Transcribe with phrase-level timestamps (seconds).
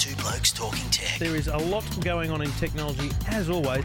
[0.00, 1.18] Two Blokes Talking Tech.
[1.18, 3.84] There is a lot going on in technology, as always.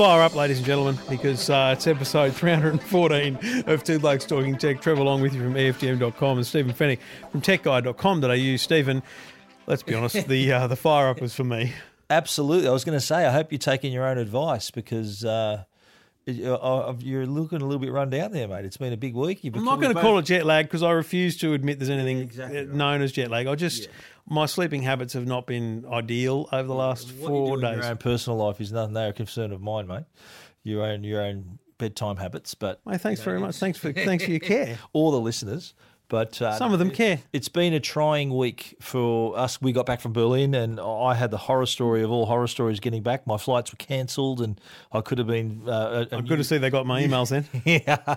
[0.00, 4.80] Fire up, ladies and gentlemen, because uh, it's episode 314 of Two Blokes Talking Tech.
[4.80, 7.00] Trevor along with you from EFTM.com and Stephen Fennick
[7.30, 8.56] from TechGuide.com.au.
[8.56, 9.02] Stephen,
[9.66, 11.74] let's be honest, the uh, the fire up was for me.
[12.08, 12.66] Absolutely.
[12.66, 15.64] I was going to say, I hope you're taking your own advice because uh,
[16.30, 18.64] uh, you're looking a little bit run down there, mate.
[18.64, 19.44] It's been a big week.
[19.44, 21.90] You've I'm not going to call it jet lag because I refuse to admit there's
[21.90, 22.68] anything exactly right.
[22.68, 23.46] known as jet lag.
[23.46, 23.88] I just
[24.26, 27.74] my sleeping habits have not been ideal over the last What four you do in
[27.74, 27.84] days.
[27.84, 28.94] your own personal life is nothing.
[28.94, 30.04] They're a concern of mine, mate.
[30.62, 33.56] Your own your own bedtime habits, but Mate, thanks very much.
[33.56, 34.78] Thanks for thanks for your care.
[34.92, 35.74] all the listeners.
[36.10, 37.20] But uh, Some of them care.
[37.32, 39.62] It's been a trying week for us.
[39.62, 42.80] We got back from Berlin, and I had the horror story of all horror stories
[42.80, 43.28] getting back.
[43.28, 44.60] My flights were cancelled, and
[44.92, 45.62] I could have been.
[45.68, 47.46] Uh, I'm good to see they got my emails then.
[47.64, 48.16] Yeah,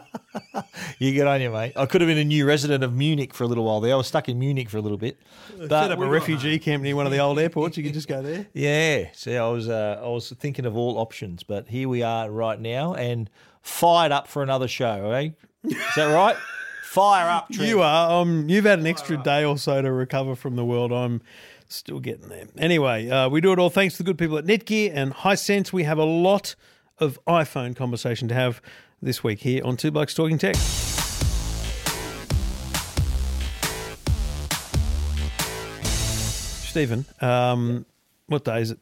[0.98, 1.74] you get on you, mate.
[1.76, 3.94] I could have been a new resident of Munich for a little while there.
[3.94, 5.20] I was stuck in Munich for a little bit.
[5.60, 7.78] Set up a refugee camp near one of the old airports.
[7.78, 8.48] You could just go there.
[8.54, 12.32] Yeah, see, I was uh, I was thinking of all options, but here we are
[12.32, 13.30] right now, and
[13.62, 15.12] fired up for another show.
[15.12, 15.30] Eh?
[15.64, 16.36] Is that right?
[16.94, 17.68] Fire up, Trev.
[17.68, 18.22] You are.
[18.22, 20.92] Um, you've had an extra day or so to recover from the world.
[20.92, 21.24] I'm
[21.68, 22.46] still getting there.
[22.56, 25.74] Anyway, uh, we do it all thanks to the good people at Netgear and Hisense.
[25.74, 26.54] We have a lot
[27.00, 28.62] of iPhone conversation to have
[29.02, 30.56] this week here on Two Blokes Talking Tech.
[36.70, 37.88] Stephen, um,
[38.28, 38.78] what day is it?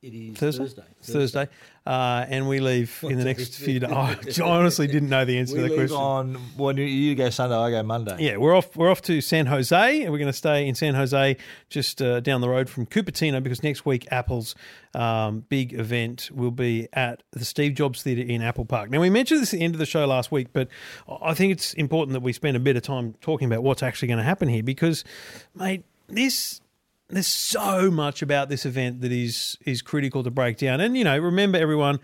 [0.00, 0.82] It is Thursday.
[1.02, 1.48] Thursday,
[1.84, 3.90] Uh, and we leave in the next few days.
[3.90, 5.96] I honestly didn't know the answer We to that leave question.
[5.96, 8.16] on when you- you go Sunday, I go Monday.
[8.20, 8.76] Yeah, we're off.
[8.76, 11.36] We're off to San Jose, and we're going to stay in San Jose,
[11.68, 14.54] just uh, down the road from Cupertino, because next week Apple's
[14.94, 18.90] um, big event will be at the Steve Jobs Theatre in Apple Park.
[18.90, 20.68] Now we mentioned this at the end of the show last week, but
[21.22, 24.06] I think it's important that we spend a bit of time talking about what's actually
[24.08, 25.02] going to happen here, because,
[25.56, 26.60] mate, this
[27.08, 30.80] there's so much about this event that is is critical to break down.
[30.80, 32.00] And you know, remember everyone,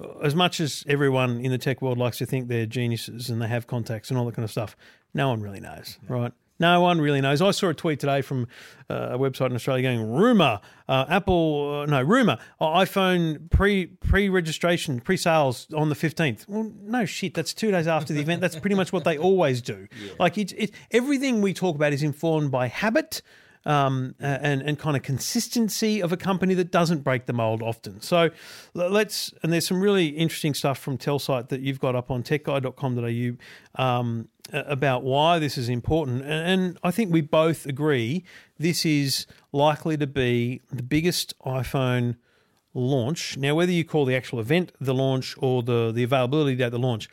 [0.00, 3.40] uh, as much as everyone in the tech world likes to think they're geniuses and
[3.40, 4.76] they have contacts and all that kind of stuff,
[5.14, 6.32] no one really knows, right?
[6.60, 7.42] No one really knows.
[7.42, 8.46] I saw a tweet today from
[8.88, 13.86] uh, a website in Australia going, "Rumor, uh, Apple, uh, no rumor, uh, iPhone pre
[13.86, 16.44] pre registration pre sales on the fifteenth.
[16.46, 17.34] Well, no shit.
[17.34, 18.42] That's two days after the event.
[18.42, 19.88] That's pretty much what they always do.
[20.20, 23.22] Like it, it, everything we talk about is informed by habit
[23.64, 28.00] um, and and kind of consistency of a company that doesn't break the mold often.
[28.00, 28.30] So
[28.74, 33.82] let's and there's some really interesting stuff from Telsyte that you've got up on techguide.com.au
[33.82, 38.24] um, about why this is important, and, and I think we both agree
[38.58, 42.16] this is likely to be the biggest iPhone
[42.74, 43.36] launch.
[43.36, 46.78] Now, whether you call the actual event the launch or the the availability date the
[46.78, 47.08] launch.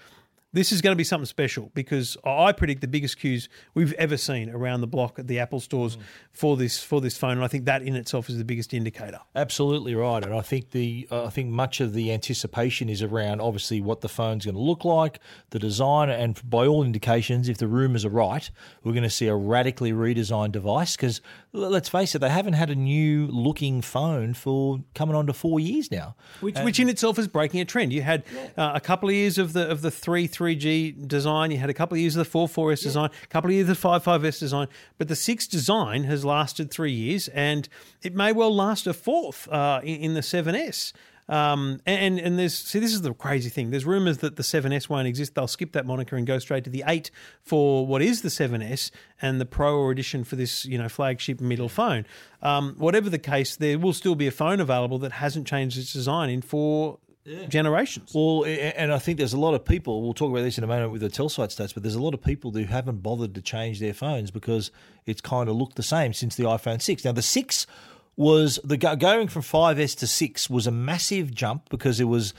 [0.52, 4.18] This is going to be something special because I predict the biggest queues we've ever
[4.18, 5.96] seen around the block at the Apple stores
[6.32, 9.20] for this for this phone, and I think that in itself is the biggest indicator.
[9.36, 13.42] Absolutely right, and I think the uh, I think much of the anticipation is around
[13.42, 15.20] obviously what the phone's going to look like,
[15.52, 18.50] the design, and by all indications, if the rumours are right,
[18.84, 20.96] we're going to see a radically redesigned device.
[20.96, 21.22] Because
[21.52, 25.60] let's face it, they haven't had a new looking phone for coming on to four
[25.60, 26.16] years now.
[26.42, 27.92] Which, which in itself is breaking a trend.
[27.92, 28.24] You had
[28.58, 31.52] uh, a couple of years of the of the three 3G design.
[31.52, 33.64] You had a couple of years of the 4 4S design, a couple of years
[33.64, 34.68] of the 5 5S design.
[34.98, 37.68] But the 6 design has lasted three years, and
[38.04, 40.94] it may well last a fourth uh, in, in the 7S.
[41.30, 43.70] Um, and and there's see this is the crazy thing.
[43.70, 45.36] There's rumours that the 7S won't exist.
[45.36, 47.12] They'll skip that moniker and go straight to the 8
[47.44, 48.90] for what is the 7S
[49.22, 52.06] and the Pro or edition for this you know flagship middle phone.
[52.42, 55.94] Um, whatever the case, there will still be a phone available that hasn't changed its
[55.94, 56.98] design in four
[57.48, 58.12] generations.
[58.14, 60.02] Well, and I think there's a lot of people.
[60.02, 62.14] We'll talk about this in a moment with the Telsyte stats, but there's a lot
[62.14, 64.72] of people who haven't bothered to change their phones because
[65.06, 67.06] it's kind of looked the same since the iPhone six.
[67.06, 67.68] Now the six
[68.20, 72.34] was the going from 5S to six was a massive jump because it was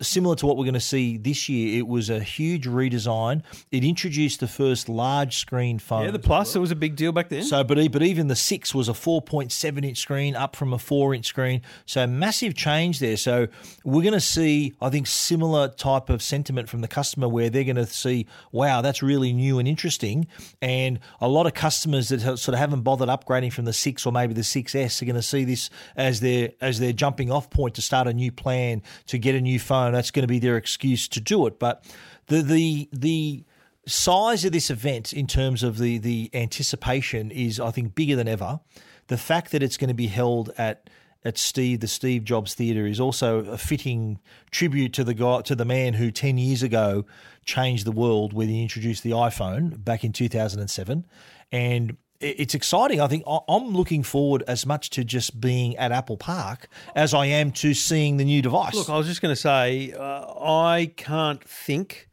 [0.00, 1.78] similar to what we're going to see this year.
[1.78, 3.42] It was a huge redesign.
[3.70, 6.04] It introduced the first large screen phone.
[6.04, 7.42] Yeah, the plus, it was a big deal back then.
[7.42, 10.72] So, but but even the six was a four point seven inch screen, up from
[10.72, 11.62] a four inch screen.
[11.86, 13.16] So massive change there.
[13.16, 13.48] So
[13.84, 17.64] we're going to see, I think, similar type of sentiment from the customer where they're
[17.64, 20.26] going to see, wow, that's really new and interesting.
[20.60, 24.06] And a lot of customers that have, sort of haven't bothered upgrading from the six
[24.06, 27.50] or maybe the 6S are going to see this as their as their jumping off
[27.50, 29.89] point to start a new plan to get a new phone.
[29.92, 31.58] That's going to be their excuse to do it.
[31.58, 31.84] But
[32.26, 33.44] the the the
[33.86, 38.28] size of this event in terms of the the anticipation is I think bigger than
[38.28, 38.60] ever.
[39.08, 40.88] The fact that it's going to be held at
[41.24, 44.20] at Steve the Steve Jobs Theatre is also a fitting
[44.50, 47.04] tribute to the guy to the man who ten years ago
[47.44, 51.06] changed the world when he introduced the iPhone back in 2007
[51.52, 53.00] and it- it's exciting.
[53.00, 57.14] I think I- I'm looking forward as much to just being at Apple Park as
[57.14, 58.74] I am to seeing the new device.
[58.74, 62.08] Look, I was just going to say, uh, I can't think.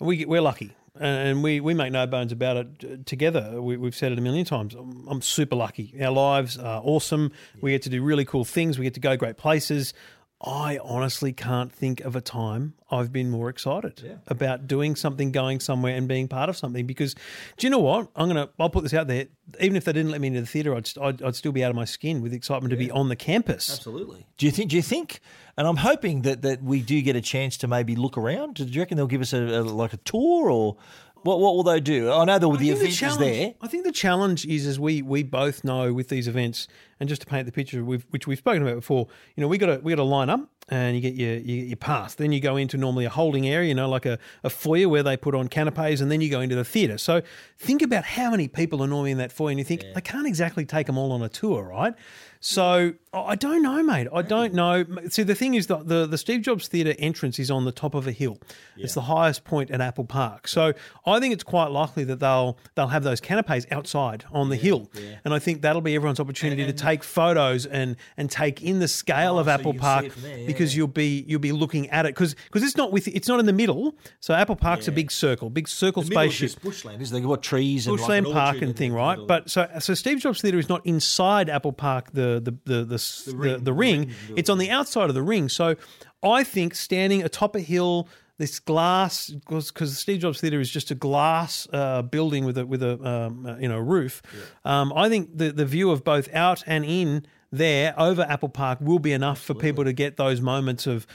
[0.00, 3.04] We we're lucky, and we, we make no bones about it.
[3.06, 4.74] Together, we, we've said it a million times.
[4.74, 5.92] I'm, I'm super lucky.
[6.00, 7.32] Our lives are awesome.
[7.60, 8.78] We get to do really cool things.
[8.78, 9.94] We get to go great places.
[10.40, 15.60] I honestly can't think of a time I've been more excited about doing something, going
[15.60, 16.86] somewhere, and being part of something.
[16.86, 17.14] Because,
[17.56, 18.08] do you know what?
[18.16, 18.48] I'm gonna.
[18.58, 19.26] I'll put this out there.
[19.60, 21.62] Even if they didn't let me into the theatre, I'd, st- I'd, I'd still be
[21.64, 23.70] out of my skin with excitement to be on the campus.
[23.70, 24.26] Absolutely.
[24.38, 24.70] Do you think?
[24.70, 25.20] Do you think?
[25.56, 28.54] And I'm hoping that that we do get a chance to maybe look around.
[28.54, 30.76] Do you reckon they'll give us a, a like a tour or
[31.22, 31.40] what?
[31.40, 32.12] What will they do?
[32.12, 33.54] I know the, the think event is there.
[33.60, 36.68] I think the challenge is, as we we both know with these events,
[37.00, 39.08] and just to paint the picture, we've, which we've spoken about before.
[39.36, 41.60] You know, we got to we got to line up, and you get your you
[41.60, 42.14] get your pass.
[42.14, 45.02] Then you go into normally a holding area, you know, like a, a foyer where
[45.02, 46.98] they put on canapes, and then you go into the theatre.
[46.98, 47.22] So
[47.58, 50.26] think about how many people are normally in that foyer, and you think I can't
[50.26, 51.94] exactly take them all on a tour, right?
[52.40, 54.08] So I I don't know, mate.
[54.12, 54.84] I don't know.
[55.08, 57.94] See, the thing is that the, the Steve Jobs Theatre entrance is on the top
[57.94, 58.38] of a hill.
[58.76, 60.48] It's the highest point at Apple Park.
[60.48, 60.72] So
[61.04, 64.90] I think it's quite likely that they'll they'll have those canapes outside on the hill,
[65.24, 68.88] and I think that'll be everyone's opportunity to take photos and and take in the
[68.88, 71.24] scale oh, of Oh, so Apple you can see Park there, yeah, because you'll be
[71.26, 73.94] you'll be looking at it because because it's not with it's not in the middle.
[74.20, 76.60] So Apple Park's a big circle, big circle spaceship.
[76.62, 77.20] bushland, is there?
[77.20, 79.18] Got trees and like Bushland an Park and thing, right?
[79.26, 82.97] But so so Steve Jobs Theatre is not inside Apple Park, the the the the,
[82.98, 84.12] s- the, the, ring.
[84.36, 85.48] It's on the outside of the ring.
[85.48, 85.76] So
[86.22, 88.08] I think standing atop a hill,
[88.38, 92.82] this glass because Steve Jobs Theatre is just a glass uh, building with a with
[92.82, 94.22] a um, uh, you know roof.
[94.64, 98.78] Um, I think the the view of both out and in there over Apple Park
[98.80, 101.06] will be enough for people to get those moments of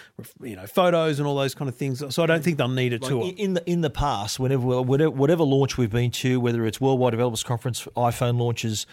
[0.42, 2.04] you know photos and all those kind of things.
[2.14, 3.24] So I don't think they'll need a tour.
[3.24, 6.82] in in the in the past, whenever whatever, whatever launch we've been to, whether it's
[6.82, 8.86] Worldwide Developers Conference, iPhone launches,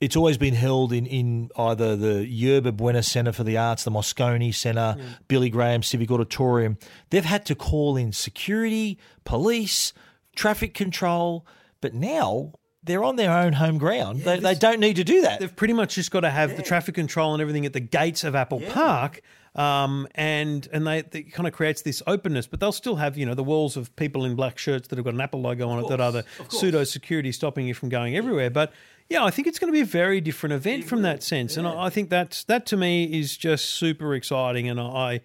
[0.00, 3.90] it's always been held in, in either the Yerba Buena Centre for the Arts, the
[3.90, 4.96] Moscone Centre,
[5.28, 6.78] Billy Graham Civic Auditorium.
[7.10, 9.92] They've had to call in security, police,
[10.34, 11.46] traffic control,
[11.82, 12.52] but now
[12.82, 14.22] they're on their own home ground.
[14.22, 15.40] they, they don't need to do that.
[15.40, 18.24] They've pretty much just got to have the traffic control and everything at the gates
[18.24, 19.20] of Apple Park.
[19.54, 23.26] Um, and and they, they kind of creates this openness, but they'll still have you
[23.26, 25.80] know the walls of people in black shirts that have got an Apple logo on
[25.84, 28.48] it that are the pseudo security stopping you from going everywhere.
[28.48, 28.72] But
[29.10, 31.66] yeah, I think it's going to be a very different event from that sense, and
[31.66, 35.20] I, I think that's that to me is just super exciting, and I.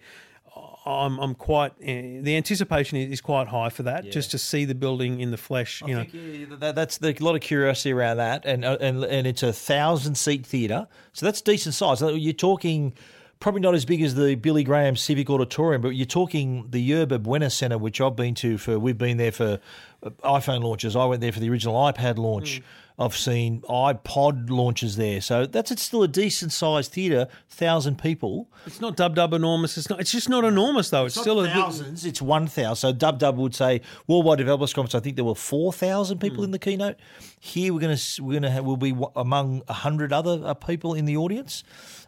[0.86, 1.72] I'm, I'm quite.
[1.82, 4.08] Uh, the anticipation is quite high for that.
[4.08, 6.04] Just to see the building in the flesh, you know.
[6.04, 9.26] think, yeah, that, that's the, a lot of curiosity around that, and uh, and and
[9.26, 12.00] it's a thousand seat theatre, so that's decent size.
[12.00, 12.94] You're talking
[13.40, 17.18] probably not as big as the Billy Graham Civic Auditorium, but you're talking the Yerba
[17.18, 18.78] Buena Centre, which I've been to for.
[18.78, 19.58] We've been there for
[20.04, 20.94] iPhone launches.
[20.96, 22.62] I went there for the original iPad launch.
[22.98, 28.48] I've seen iPod launches there, so that's it's still a decent sized theatre, thousand people.
[28.66, 29.76] It's not dub dub enormous.
[29.76, 30.00] It's not.
[30.00, 31.04] It's just not enormous though.
[31.04, 32.06] It's, still a thousands.
[32.06, 32.76] It's one thousand.
[32.76, 34.94] So Dub Dub would say Worldwide Developers Conference.
[34.94, 36.44] I think there were four thousand people Hmm.
[36.44, 36.96] in the keynote.
[37.38, 41.04] Here we're going to we're to have, we'll be among hundred other uh, people in
[41.04, 41.64] the audience.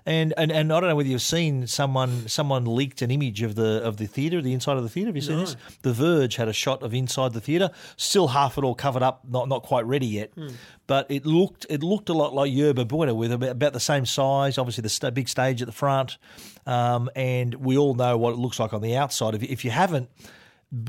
[0.07, 3.57] And, and and I don't know whether you've seen someone someone leaked an image of
[3.57, 5.09] the of the theatre, the inside of the theatre.
[5.09, 5.55] Have you seen this?
[5.83, 9.23] The Verge had a shot of inside the theatre, still half it all covered up,
[9.29, 10.49] not not quite ready yet, Hmm.
[10.87, 14.59] but it looked it looked a lot like Yerba Buena with about, the same size.
[14.59, 16.19] Obviously, the sta big stage at the front,
[16.67, 19.35] um, and we all know what it looks like on the outside.
[19.35, 20.09] If, if you haven't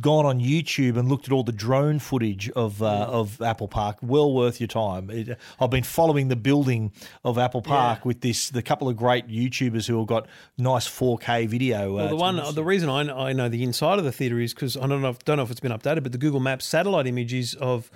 [0.02, 3.98] gone on YouTube and looked at all the drone footage of uh, of Apple Park,
[4.02, 5.10] well worth your time.
[5.10, 6.92] It, I've been following the building
[7.24, 11.48] of Apple Park with this the couple of great YouTubers who have got nice 4K
[11.48, 11.94] video.
[11.94, 14.54] Well, uh, the one, the reason I, I know the inside of the theatre is
[14.54, 16.66] because I don't know, if, don't know if it's been updated, but the Google Maps
[16.66, 17.90] satellite images of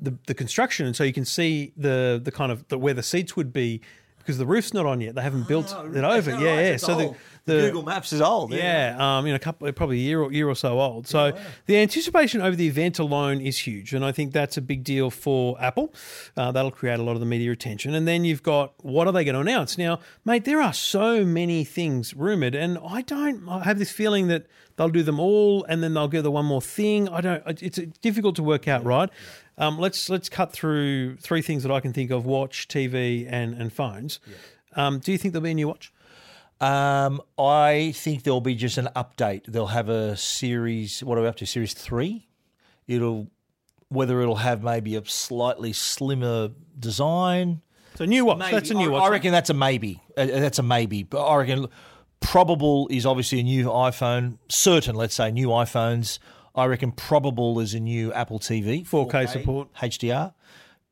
[0.00, 3.02] the, the construction, and so you can see the the kind of the, where the
[3.02, 3.80] seats would be
[4.20, 5.14] because the roof's not on yet.
[5.16, 6.30] They haven't built it over.
[6.30, 6.76] Yeah, yeah.
[6.76, 7.14] So the,
[7.46, 8.52] the Google Maps is old.
[8.52, 11.08] yeah, um, you know, a couple, probably a year or year or so old.
[11.08, 11.36] So
[11.66, 15.10] the anticipation over the event alone is huge, and I think that's a big deal
[15.10, 15.92] for Apple.
[16.36, 19.12] Uh, that'll create a lot of the media attention, and then you've got what are
[19.12, 20.44] they going to announce now, mate?
[20.44, 23.48] There are so many things rumored, and I don't.
[23.48, 24.46] I have this feeling that
[24.76, 27.08] they'll do them all, and then they'll go the one more thing.
[27.08, 27.62] I don't.
[27.62, 29.10] It's difficult to work out, right?
[29.60, 33.54] Um, let's let's cut through three things that I can think of: watch, TV, and
[33.54, 34.18] and phones.
[34.74, 35.92] Um, do you think there'll be a new watch?
[36.60, 39.44] Um, I think there'll be just an update.
[39.46, 41.04] They'll have a series.
[41.04, 41.46] What are we up to?
[41.46, 42.26] Series three.
[42.88, 43.30] It'll
[43.88, 47.60] whether it'll have maybe a slightly slimmer design.
[47.96, 48.38] So new watch.
[48.38, 48.52] Maybe.
[48.52, 49.02] That's a new I, watch.
[49.02, 50.02] I reckon that's a maybe.
[50.16, 51.02] Uh, that's a maybe.
[51.02, 51.66] But I reckon
[52.20, 54.38] probable is obviously a new iPhone.
[54.48, 56.18] Certain, let's say, new iPhones.
[56.54, 58.86] I reckon probable is a new Apple TV.
[58.86, 59.72] 4K support.
[59.74, 60.34] HDR.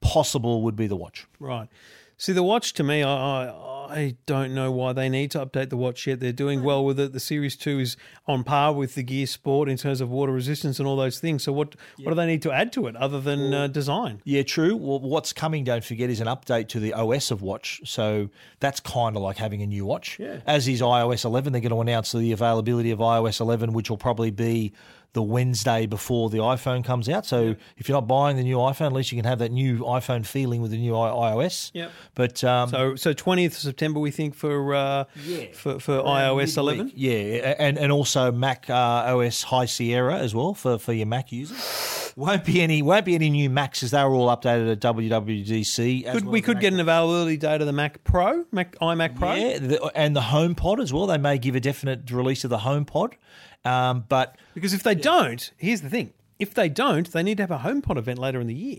[0.01, 1.27] Possible would be the watch.
[1.41, 1.69] Right.
[2.17, 5.71] See, the watch to me, I, I I don't know why they need to update
[5.71, 6.21] the watch yet.
[6.21, 7.13] They're doing well with it.
[7.13, 7.97] The Series Two is
[8.27, 11.43] on par with the Gear Sport in terms of water resistance and all those things.
[11.43, 14.21] So what what do they need to add to it other than uh, design?
[14.25, 14.77] Yeah, true.
[14.77, 17.81] Well, what's coming, don't forget, is an update to the OS of watch.
[17.85, 18.29] So
[18.61, 20.19] that's kind of like having a new watch.
[20.19, 20.41] Yeah.
[20.47, 21.53] As is iOS 11.
[21.53, 24.73] They're going to announce the availability of iOS 11, which will probably be
[25.15, 27.25] the Wednesday before the iPhone comes out.
[27.27, 29.79] So if you're not buying the new iPhone, at least you can have that new
[29.79, 31.71] iPhone feeling with the new I- iOS.
[31.75, 31.91] Yep.
[32.15, 35.05] But um, So so twentieth of September, we think for uh,
[35.55, 36.93] for for iOS eleven.
[36.95, 38.75] Yeah, and and also Mac uh,
[39.17, 42.13] OS High Sierra as well for, for your Mac users.
[42.17, 46.13] Won't be any won't be any new Macs as they were all updated at WWDC.
[46.13, 49.17] Could well we could Mac get an availability date of the Mac Pro, Mac iMac
[49.17, 49.35] Pro?
[49.35, 51.07] Yeah, the, and the HomePod as well.
[51.07, 53.15] They may give a definite release of the HomePod,
[53.69, 57.43] um, but Because if they don't, here's the thing: if they don't, they need to
[57.45, 58.79] have a HomePod event later in the year,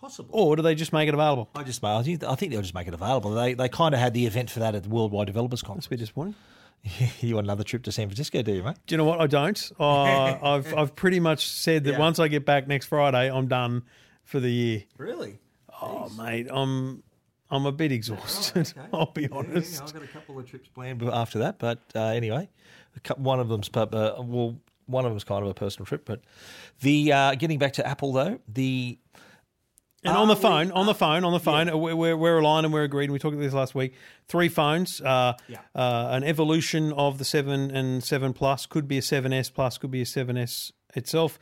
[0.00, 0.30] possible.
[0.32, 1.48] or do they just make it available?
[1.54, 3.32] I just I think I think they'll just make it available.
[3.32, 5.66] They they kind of had the event for that at the Worldwide Developers It's a
[5.66, 5.86] Conference.
[5.88, 6.34] bit disappointing.
[7.20, 8.76] you want another trip to San Francisco, do you, mate?
[8.86, 9.20] Do you know what?
[9.20, 9.72] I don't.
[9.80, 9.82] Uh,
[10.42, 11.98] I've I've pretty much said that Yeah.
[11.98, 13.82] once I get back next Friday, I'm done
[14.24, 14.84] for the year.
[14.98, 15.38] Really?
[15.82, 17.02] Oh, mate, I'm
[17.50, 18.72] I'm a bit exhausted.
[18.92, 19.74] I'll be honest.
[19.80, 22.75] yeah I've got a couple of trips planned after that, but uh, anyway, a
[23.16, 23.86] one of them's uh,
[24.18, 26.04] well, one of them's kind of a personal trip.
[26.04, 26.20] But
[26.80, 28.98] the uh, getting back to Apple though, the
[30.04, 32.72] And on the phone, on the phone, on the phone, we're, we're, we're aligned and
[32.72, 33.04] we're agreed.
[33.04, 33.94] And we talked about this last week.
[34.28, 35.58] Three phones, uh, Yeah.
[35.74, 39.90] uh, an evolution of the 7 and 7 Plus, could be a 7S Plus, could
[39.90, 41.38] be a 7S itself.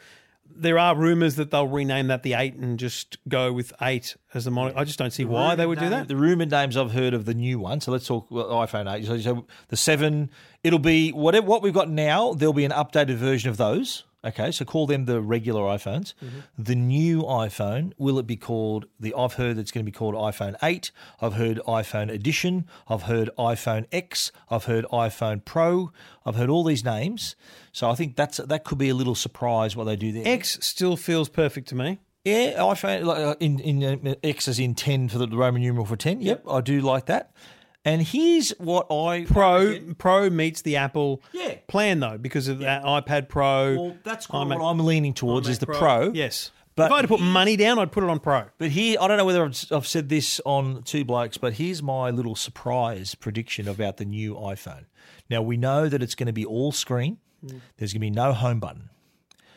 [0.47, 4.45] There are rumors that they'll rename that the 8 and just go with 8 as
[4.45, 4.79] the model.
[4.79, 6.09] I just don't see why they would do that.
[6.09, 7.81] The rumored names I've heard of the new one.
[7.81, 9.05] So let's talk iPhone 8.
[9.05, 10.31] So, so the 7,
[10.63, 14.05] it'll be whatever what we've got now, there'll be an updated version of those.
[14.25, 16.15] Okay, so call them the regular iPhones.
[16.15, 16.39] Mm-hmm.
[16.57, 20.15] The new iPhone, will it be called the I've heard it's going to be called
[20.15, 20.91] iPhone 8.
[21.21, 22.67] I've heard iPhone Edition.
[22.89, 24.33] I've heard iPhone X.
[24.51, 25.93] I've heard iPhone Pro.
[26.25, 27.37] I've heard all these names.
[27.73, 30.27] So I think that's that could be a little surprise what they do there.
[30.27, 31.99] X still feels perfect to me.
[32.25, 35.61] Yeah, iPhone like, uh, in in uh, X is in ten for the, the Roman
[35.61, 36.23] numeral for ten.
[36.23, 37.33] Yep, I do like that.
[37.85, 41.57] And here's what I Pro Pro meets the Apple Yeah.
[41.69, 43.77] plan though because of that iPad Pro.
[43.77, 46.13] Well, that's kind of what I'm leaning towards is the iMac Pro.
[46.13, 48.45] Yes, But if I had to put money down, I'd put it on Pro.
[48.59, 51.83] But here, I don't know whether I've, I've said this on Two Blokes, but here's
[51.83, 54.87] my little surprise prediction about the new iPhone.
[55.31, 57.59] Now, we know that it's going to be all screen, hmm.
[57.77, 58.89] there's going to be no home button.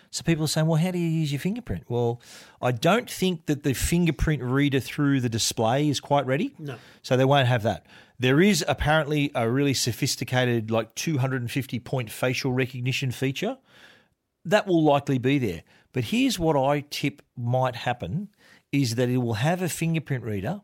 [0.10, 1.84] So people are saying, well, how do you use your fingerprint?
[1.90, 2.22] Well,
[2.62, 6.56] I don't think that the fingerprint reader through the display is quite ready.
[6.58, 6.76] No.
[7.02, 7.86] So they won't have that.
[8.20, 13.58] There is apparently a really sophisticated, like 250 point facial recognition feature
[14.46, 15.64] that will likely be there.
[15.94, 18.30] But here's what I tip might happen
[18.72, 20.62] is that it will have a fingerprint reader,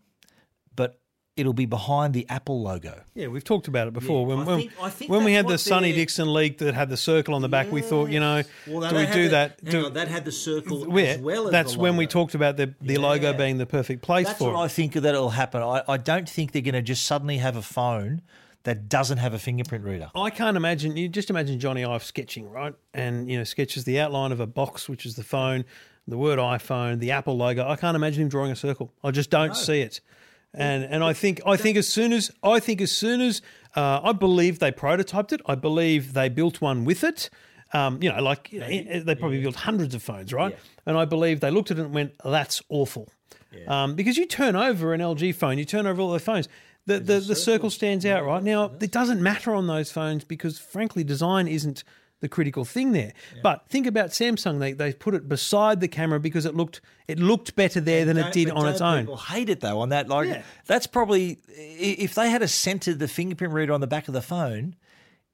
[1.35, 3.01] it'll be behind the Apple logo.
[3.15, 4.21] Yeah, we've talked about it before.
[4.27, 6.31] Yeah, when I when, think- I think when we had the what Sonny they're- Dickson
[6.33, 9.29] league that had the circle on the back, we thought, you know, do we do
[9.29, 9.63] that?
[9.63, 11.45] Do, that had the circle yeah, as well.
[11.47, 14.53] As that's when we talked about the the logo being the perfect place That's for
[14.53, 14.63] what it.
[14.63, 15.61] I think that it'll happen.
[15.63, 18.21] I, I don't think they're going to just suddenly have a phone
[18.63, 20.09] that doesn't have a fingerprint reader.
[20.15, 20.95] I can't imagine.
[20.95, 22.73] You just imagine Jony Ive sketching, right?
[22.93, 25.65] And you know, sketches the outline of a box, which is the phone,
[26.07, 27.67] the word iPhone, the Apple logo.
[27.67, 28.93] I can't imagine him drawing a circle.
[29.03, 29.99] I just don't see it.
[30.53, 33.41] And and I think I think as soon as I think as soon as
[33.75, 37.29] uh, I believe they prototyped it, I believe they built one with it.
[37.73, 38.67] Um, you know, like you know,
[38.99, 40.55] they probably built hundreds of phones, right?
[40.85, 43.09] And I believe they looked at it and went, "That's awful,"
[43.67, 46.47] um, because you turn over an LG phone, you turn over all the phones.
[46.85, 48.69] The, the, the circle stands out right now.
[48.81, 51.83] It doesn't matter on those phones because, frankly, design isn't
[52.23, 53.11] the critical thing there.
[53.43, 57.19] But think about Samsung; they they put it beside the camera because it looked it
[57.19, 59.01] looked better there than it did on its own.
[59.01, 60.07] People hate it though on that.
[60.07, 60.41] Like Yeah.
[60.65, 64.21] that's probably if they had a centered the fingerprint reader on the back of the
[64.21, 64.75] phone,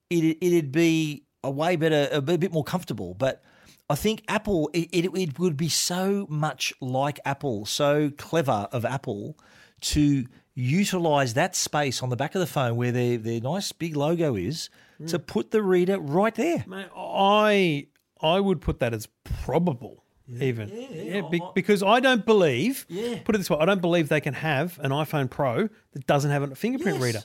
[0.10, 3.14] it it'd be a way better, a bit more comfortable.
[3.14, 3.44] But
[3.88, 8.84] I think Apple, it, it, it would be so much like Apple, so clever of
[8.84, 9.38] Apple
[9.82, 13.96] to utilize that space on the back of the phone where their their nice big
[13.96, 14.70] logo is
[15.08, 16.64] to put the reader right there.
[16.68, 17.88] Mate, I
[18.22, 20.04] I would put that as probable.
[20.42, 22.86] Even yeah, be- because I don't believe.
[22.88, 23.18] Yeah.
[23.26, 26.30] Put it this way: I don't believe they can have an iPhone Pro that doesn't
[26.30, 27.22] have a fingerprint reader.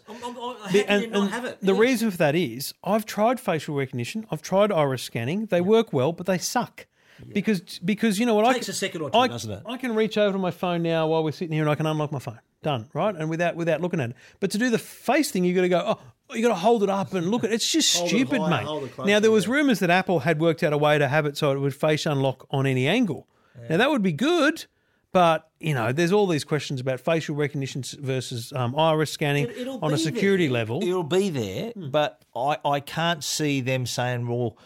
[0.73, 5.03] The- and- and The reason for that is I've tried facial recognition, I've tried iris
[5.03, 5.47] scanning.
[5.47, 6.87] They work well, but they suck.
[7.33, 9.63] Because because you know what It Takes I a second or two, I, doesn't it?
[9.67, 11.85] I can reach over to my phone now while we're sitting here and I can
[11.87, 12.41] unlock my phone.
[12.63, 13.15] Done, right?
[13.15, 14.17] And without without looking at it.
[14.41, 15.85] But to do the face thing, you've got to go.
[15.87, 16.01] Oh,
[16.33, 17.55] you got to hold it up and look at it.
[17.55, 18.65] It's just Hold it stupid, mate.
[18.65, 21.07] hold it closer, now there was rumours that Apple had worked out a way to
[21.09, 23.27] have it so it would face unlock on any angle.
[23.69, 24.67] Now that would be good,
[25.13, 29.69] but you know, there's all these questions about facial recognition versus um, iris scanning It-
[29.69, 30.55] on a security there.
[30.55, 30.83] level.
[30.83, 34.57] It'll be there, but I, I can't see them saying, well,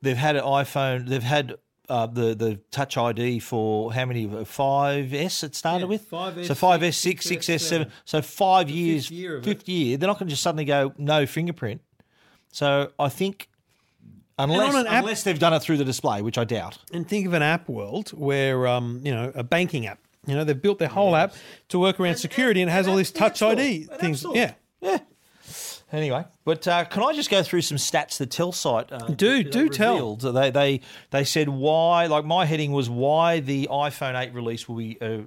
[0.00, 1.54] they've had an iPhone, they've had
[1.92, 4.26] uh, the the Touch ID for how many?
[4.44, 6.10] Five S it started Yeah, with.
[6.10, 7.90] 5S, so five S, six, six S, seven.
[8.04, 9.58] So five years, year of it.
[9.58, 9.96] fifth year.
[9.96, 11.80] They're not going to just suddenly go no fingerprint.
[12.50, 13.48] So I think.
[14.38, 16.78] Unless, an app- unless they've done it through the display, which I doubt.
[16.92, 19.98] and think of an app world where um, you know a banking app.
[20.26, 21.34] You know they've built their whole app
[21.68, 23.42] to work around security and it has all this Touch.
[23.42, 24.24] ID things.
[24.32, 24.98] Yeah, Yeah.
[25.92, 29.68] Anyway, but uh, can I just go through some stats that Telsyte uh, Do- do
[29.68, 30.16] tell.
[30.16, 30.80] They they
[31.10, 35.18] they said why like my heading was why the iPhone 8 release will be uh,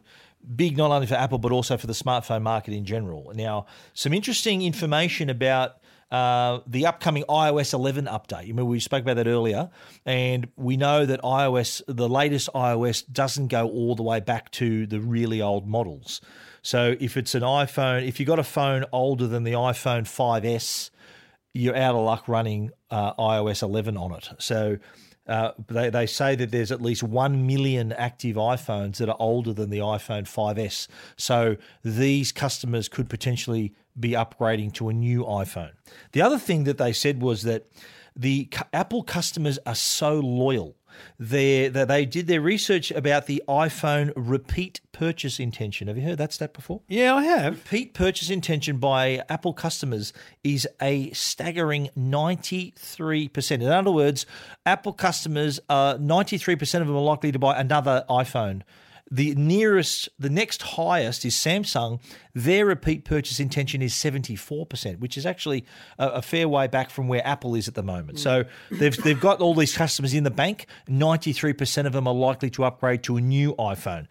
[0.56, 3.32] big not only for Apple but also for the smartphone market in general.
[3.36, 5.78] Now, some interesting information about
[6.12, 8.44] uh, the upcoming iOS 11 update.
[8.44, 9.70] You remember we spoke about that earlier,
[10.06, 14.86] and we know that iOS, the latest iOS, doesn't go all the way back to
[14.88, 16.22] the really old models.
[16.66, 20.90] So if it's an iPhone, if you've got a phone older than the iPhone 5S,
[21.54, 24.30] you're out of luck running uh, iOS 11 on it.
[24.40, 24.80] So
[25.28, 29.54] uh, they, they say that there's at least 1 million active iPhones that are older
[29.54, 30.88] than the iPhone 5S.
[31.18, 35.74] So these customers could potentially be upgrading to a new iPhone.
[36.14, 37.68] The other thing that they said was that
[38.16, 40.76] the Apple customers are so loyal.
[41.20, 45.88] They, that they did their research about the iPhone repeat purchase intention.
[45.88, 46.82] Have you heard that stat before?
[46.88, 47.54] yeah, I have.
[47.56, 53.52] repeat purchase intention by Apple customers is a staggering 93%.
[53.52, 54.26] In other words,
[54.66, 58.62] Apple customers, uh, 93% of them are likely to buy another iPhone.
[59.12, 62.02] The nearest, the next highest is Samsung.
[62.34, 65.66] Their repeat purchase intention is 74%, which is actually
[66.00, 68.20] a, a fair way back from where Apple is at the moment.
[68.20, 68.50] So mm.
[68.72, 70.66] they've, they've got all these customers in the bank.
[70.90, 74.08] 93% of them are likely to upgrade to a new iPhone.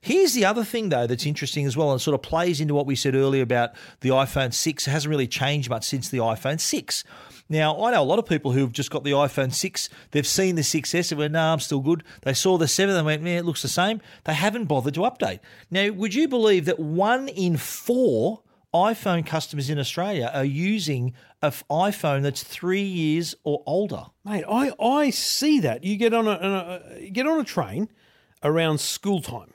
[0.00, 2.86] Here's the other thing, though, that's interesting as well, and sort of plays into what
[2.86, 4.86] we said earlier about the iPhone 6.
[4.86, 7.02] It hasn't really changed much since the iPhone 6.
[7.48, 9.88] Now, I know a lot of people who've just got the iPhone 6.
[10.10, 12.02] They've seen the 6S and went, no, I'm still good.
[12.22, 14.00] They saw the 7 and went, man, it looks the same.
[14.24, 15.40] They haven't bothered to update.
[15.70, 18.42] Now, would you believe that one in four
[18.74, 24.06] iPhone customers in Australia are using an iPhone that's three years or older?
[24.24, 25.84] Mate, I, I see that.
[25.84, 27.88] You get on a, a get on a train
[28.42, 29.54] around school time,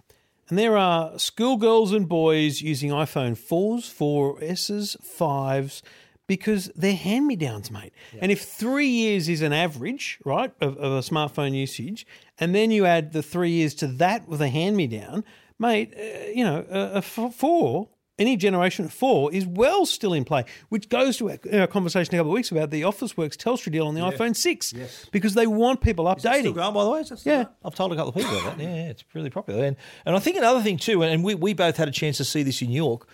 [0.50, 5.84] and there are schoolgirls and boys using iPhone fours, four S's, fives,
[6.32, 7.92] because they're hand me downs, mate.
[8.22, 12.08] And if three years is an average, right, of, of a smartphone usage,
[12.40, 15.26] and then you add the three years to that with a hand me down,
[15.60, 20.46] mate, uh, you know, f- four any generation of four is well still in play,
[20.70, 23.88] which goes to our, our conversation a couple of weeks about the Officeworks Telstra deal
[23.88, 24.74] on the iPhone 6
[25.12, 26.40] because they want people updating.
[26.40, 27.04] Still going, by the way.
[27.24, 27.46] Yeah.
[27.66, 28.64] I've told a couple of people about that.
[28.64, 29.66] Yeah, yeah, it's really popular.
[29.66, 32.24] And, and I think another thing too, and we, we both had a chance to
[32.24, 33.10] see this in New York,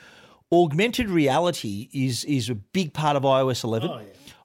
[0.52, 3.90] augmented reality is is a big part of iOS 11.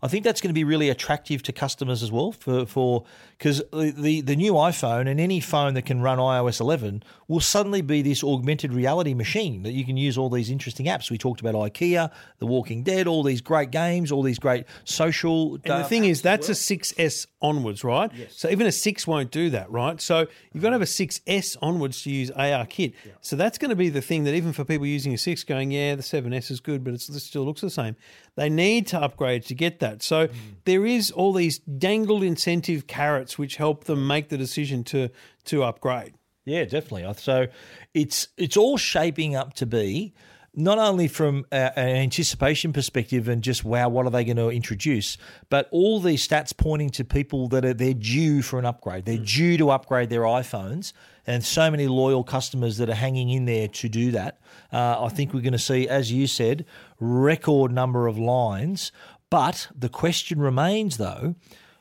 [0.03, 3.05] I think that's going to be really attractive to customers as well for for
[3.39, 7.41] because the, the the new iPhone and any phone that can run iOS 11 will
[7.41, 11.11] suddenly be this augmented reality machine that you can use all these interesting apps.
[11.11, 15.55] We talked about IKEA, The Walking Dead, all these great games, all these great social.
[15.65, 18.11] And the thing is, that's a 6S onwards, right?
[18.15, 18.35] Yes.
[18.37, 20.01] So even a 6 won't do that, right?
[20.01, 22.95] So you've got to have a 6S onwards to use AR Kit.
[23.21, 25.71] So that's going to be the thing that even for people using a 6 going,
[25.71, 27.97] yeah, the 7S is good, but it still looks the same.
[28.35, 30.03] They need to upgrade to get that.
[30.03, 30.29] So
[30.65, 35.11] there is all these dangled incentive carrots which help them make the decision to
[35.45, 36.15] to upgrade.
[36.45, 37.13] Yeah, definitely.
[37.19, 37.47] So
[37.95, 40.15] it's it's all shaping up to be
[40.55, 44.51] not only from a, an anticipation perspective and just wow, what are they going to
[44.51, 45.17] introduce,
[45.49, 49.05] but all these stats pointing to people that are they're due for an upgrade.
[49.05, 50.93] They're due to upgrade their iPhones,
[51.27, 54.41] and so many loyal customers that are hanging in there to do that.
[54.73, 56.67] Uh, I think we're going to see, as you said,
[57.03, 58.93] record number of lines.
[59.29, 61.35] But the question remains, though.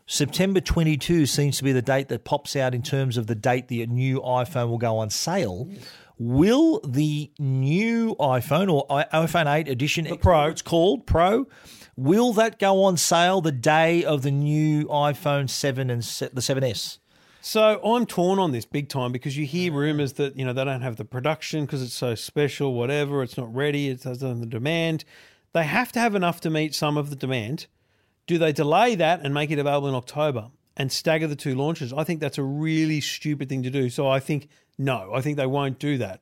[0.08, 3.68] September 22 seems to be the date that pops out in terms of the date
[3.68, 5.70] the new iPhone will go on sale.
[6.18, 10.48] Will the new iPhone or iPhone 8 edition, the Pro.
[10.48, 11.48] it's called Pro,
[11.96, 16.98] will that go on sale the day of the new iPhone 7 and the 7S?
[17.44, 20.64] So I'm torn on this big time because you hear rumors that you know they
[20.64, 23.24] don't have the production because it's so special, whatever.
[23.24, 23.90] It's not ready.
[23.90, 25.04] It doesn't have the demand.
[25.54, 27.66] They have to have enough to meet some of the demand.
[28.28, 31.92] Do they delay that and make it available in October and stagger the two launches?
[31.92, 33.90] I think that's a really stupid thing to do.
[33.90, 36.22] So I think no, I think they won't do that.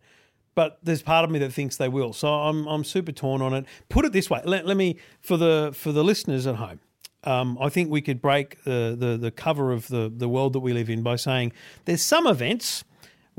[0.55, 2.13] But there's part of me that thinks they will.
[2.13, 3.65] So I'm I'm super torn on it.
[3.89, 4.41] Put it this way.
[4.45, 6.79] Let, let me for the for the listeners at home.
[7.23, 10.61] Um, I think we could break the, the the cover of the the world that
[10.61, 11.51] we live in by saying
[11.85, 12.83] there's some events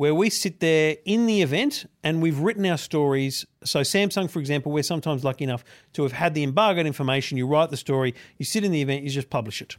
[0.01, 3.45] where we sit there in the event and we've written our stories.
[3.65, 5.63] So, Samsung, for example, we're sometimes lucky enough
[5.93, 7.37] to have had the embargoed information.
[7.37, 9.77] You write the story, you sit in the event, you just publish it.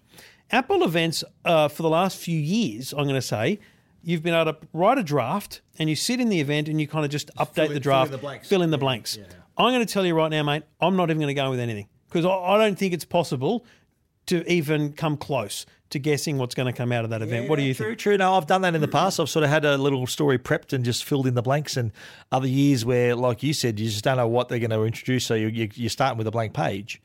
[0.51, 3.57] Apple events uh, for the last few years, I'm going to say,
[4.03, 6.87] you've been able to write a draft and you sit in the event and you
[6.87, 8.47] kind of just update in- the fill in draft, the blanks.
[8.47, 9.17] fill in the blanks.
[9.57, 11.59] I'm going to tell you right now, mate, I'm not even going to go with
[11.59, 13.65] anything because I, I don't think it's possible
[14.31, 17.49] to even come close to guessing what's going to come out of that event.
[17.49, 17.99] what do you true, think?
[17.99, 18.17] True, true.
[18.17, 19.19] No, I've done that in the past.
[19.19, 21.75] I've sort of had a little story prepped and just filled in the blanks.
[21.75, 21.91] And
[22.31, 25.25] other years where, like you said, you just don't know what they're going to introduce,
[25.25, 27.01] so you, you're starting with a blank page.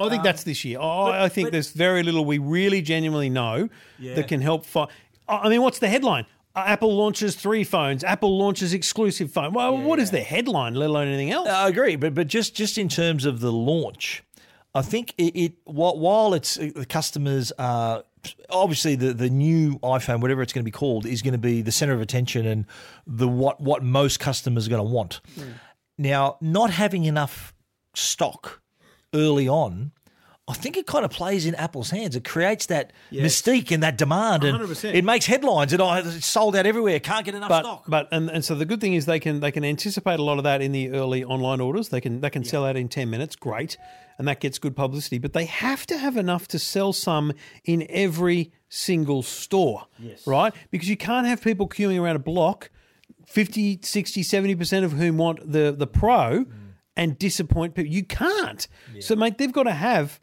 [0.00, 0.80] I think that's this year.
[0.80, 3.68] I, I think there's very little we really genuinely know
[4.00, 4.66] that can help.
[4.66, 4.88] Fi-
[5.28, 6.26] I mean, what's the headline?
[6.56, 8.04] Uh, Apple launches three phones.
[8.04, 9.52] Apple launches exclusive phone.
[9.52, 11.48] Well, what is the headline, let alone anything else?
[11.48, 14.22] I agree, but but just just in terms of the launch,
[14.74, 18.04] I think it, it while it's uh, the customers are
[18.50, 21.62] obviously the the new iPhone, whatever it's going to be called, is going to be
[21.62, 22.66] the center of attention and
[23.06, 25.20] the what what most customers are going to want.
[25.96, 27.54] Now, not having enough
[27.94, 28.60] stock
[29.14, 29.92] early on.
[30.46, 32.16] I think it kind of plays in Apple's hands.
[32.16, 34.92] It creates that mystique and that demand, and 100%.
[34.92, 35.72] it makes headlines.
[35.72, 37.00] And oh, it's sold out everywhere.
[37.00, 37.84] Can't get enough but stock.
[37.88, 40.36] but and, and so the good thing is they can they can anticipate a lot
[40.36, 41.88] of that in the early online orders.
[41.88, 43.36] They can they can sell out in ten minutes.
[43.36, 43.78] Great,
[44.18, 45.18] and that gets good publicity.
[45.18, 47.32] But they have to have enough to sell some
[47.64, 49.86] in every single store.
[49.98, 50.26] Yes.
[50.26, 52.70] Right, because you can't have people queuing around a block,
[53.26, 56.46] 50, 60, 70 percent of whom want the the Pro,
[56.96, 57.92] and disappoint people.
[57.92, 58.66] You can't.
[59.00, 60.20] So mate, they've got to have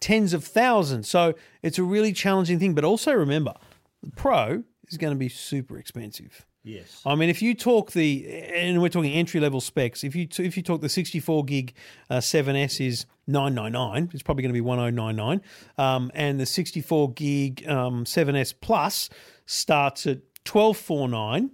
[0.00, 1.08] tens of thousands.
[1.08, 2.74] So it's a really challenging thing.
[2.74, 3.54] But also remember,
[4.02, 6.44] the Pro is going to be super expensive.
[6.64, 7.00] yes.
[7.06, 10.56] I mean, if you talk the, and we're talking entry level specs, if you if
[10.56, 11.72] you talk the 64 gig
[12.10, 15.40] uh, 7S is 999, it's probably going to be 1099,
[15.78, 19.08] um, and the 64 gig um, 7S Plus
[19.46, 20.18] starts at
[20.50, 21.50] 1249.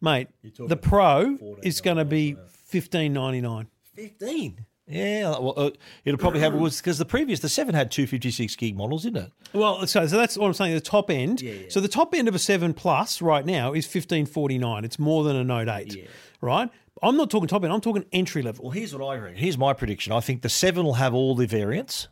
[0.00, 3.68] Mate, the Pro is going to be 1599.
[3.94, 4.66] 15.
[4.86, 5.70] Yeah, well, uh,
[6.04, 9.04] it'll probably have was because the previous the seven had two fifty six gig models,
[9.04, 9.32] didn't it?
[9.54, 10.74] Well, so, so that's what I'm saying.
[10.74, 11.42] The top end.
[11.70, 14.84] So the top end of a seven plus right now is fifteen forty nine.
[14.84, 16.08] It's more than a Note eight,
[16.42, 16.68] right?
[17.02, 17.72] I'm not talking top end.
[17.72, 18.64] I'm talking entry level.
[18.66, 19.38] Well, here's what I reckon.
[19.38, 20.12] Here's my prediction.
[20.12, 22.08] I think the seven will have all the variants,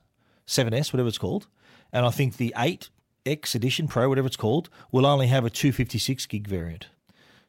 [0.46, 1.48] seven S, whatever it's called,
[1.92, 2.88] and I think the eight
[3.26, 6.86] X edition Pro, whatever it's called, will only have a two fifty six gig variant.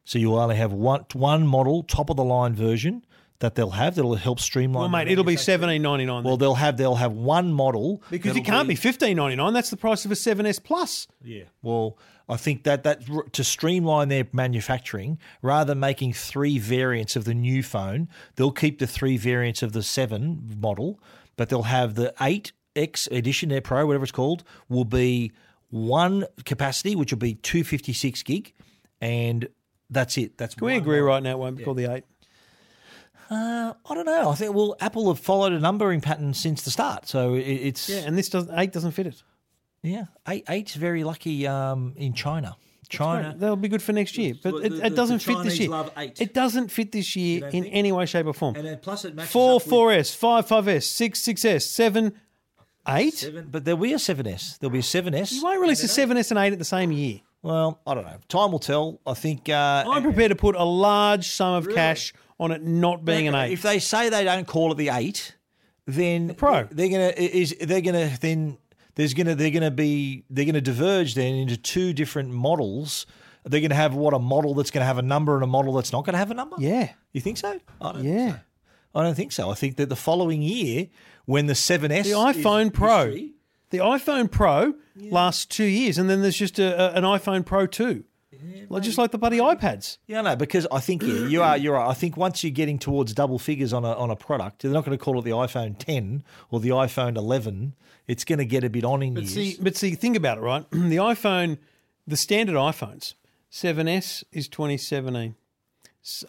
[0.04, 3.06] So you will only have one one model, top of the line version
[3.44, 4.90] that they'll have that'll help streamline.
[4.90, 6.24] Well, mate, it'll be seventeen ninety nine.
[6.24, 9.52] Well, they'll have they'll have one model because it can't be fifteen ninety nine.
[9.52, 11.08] That's the price of a seven S plus.
[11.22, 11.44] Yeah.
[11.62, 11.98] Well,
[12.30, 13.04] I think that that
[13.34, 18.80] to streamline their manufacturing, rather than making three variants of the new phone, they'll keep
[18.80, 20.98] the three variants of the seven model,
[21.36, 25.34] but they'll have the eight X edition, their Pro, whatever it's called, will be
[25.70, 28.54] one capacity, which will be two fifty six gig,
[29.02, 29.50] and
[29.90, 30.38] that's it.
[30.38, 32.06] That's Can we agree right now it won't be called the eight?
[33.30, 34.30] Uh, I don't know.
[34.30, 37.90] I think well, Apple have followed a numbering pattern since the start, so it, it's
[37.90, 39.24] Yeah, and this doesn't eight doesn't fit it.
[39.82, 40.06] yeah.
[40.28, 42.56] Eight eight's very lucky um, in China.
[42.90, 43.34] China.
[43.36, 45.60] That'll be good for next year, but the- it, the- it doesn't the fit this
[45.60, 45.70] year.
[45.70, 46.22] love eight.
[46.22, 48.56] It doesn't fit this year in any way, shape, or form.
[48.56, 51.44] And then plus it matches Four, up with- four S, five, five S, six, six
[51.44, 52.14] S, seven,
[52.88, 53.16] eight.
[53.16, 54.60] Seven, but there'll be a 7S.
[54.60, 55.32] There'll be a 7S.
[55.32, 57.22] You won't release a seven S and eight at the same year.
[57.42, 58.18] Well, I don't know.
[58.30, 59.00] Time will tell.
[59.08, 59.50] I think.
[59.50, 63.36] Uh, I'm prepared to put a large sum of cash on it not being an
[63.36, 63.54] eight.
[63.54, 65.36] If they say they don't call it the eight,
[65.86, 66.68] then the pro.
[66.72, 68.58] they're gonna is they're gonna then
[68.96, 73.06] there's gonna they're gonna be they're gonna diverge then into two different models.
[73.46, 75.92] They're gonna have what a model that's gonna have a number and a model that's
[75.92, 76.56] not gonna have a number.
[76.60, 77.60] Yeah, you think so?
[77.82, 78.26] I don't yeah.
[78.26, 78.42] Think so.
[78.96, 79.50] I don't think so.
[79.50, 80.88] I think that the following year,
[81.26, 82.04] when the 7S.
[82.04, 83.06] The iPhone Pro.
[83.06, 83.34] History,
[83.72, 85.12] the iPhone Pro yeah.
[85.12, 88.04] lasts two years, and then there's just a, a, an iPhone Pro 2.
[88.72, 89.98] I just like the bloody iPads.
[90.08, 91.90] Yeah, no, because I think yeah, you are you're right.
[91.90, 94.86] I think once you're getting towards double figures on a on a product, they're not
[94.86, 97.76] going to call it the iPhone 10 or the iPhone 11.
[98.08, 99.34] It's going to get a bit on in but years.
[99.34, 100.66] See, but see, think about it, right?
[100.72, 101.58] the iPhone,
[102.06, 103.14] the standard iPhones,
[103.52, 105.36] 7s is 2017,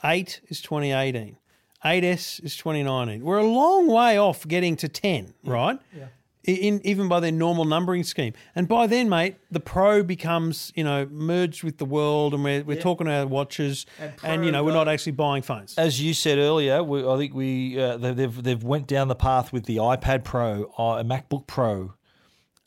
[0.05, 1.37] 8 is 2018,
[1.85, 3.25] 8s is 2019.
[3.25, 5.79] We're a long way off getting to 10, right?
[5.97, 6.07] Yeah.
[6.47, 10.85] In, even by their normal numbering scheme, and by then, mate, the Pro becomes you
[10.85, 13.87] know merged with the world, and we're, we're talking about watches,
[14.23, 15.75] and, you know we're not actually buying phones.
[15.79, 19.15] As you said earlier, we, I think we uh, they- they've they've went down the
[19.15, 21.95] path with the iPad Pro, uh, MacBook Pro,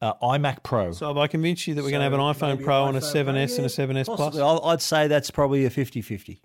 [0.01, 0.91] uh, iMac Pro.
[0.93, 3.01] so have I convinced you that we're going to have an iPhone Pro and a
[3.01, 4.17] 7S and a 7S Plus?
[4.19, 4.41] Possibly.
[4.41, 6.39] I'll- I'd say that's probably a 50-50.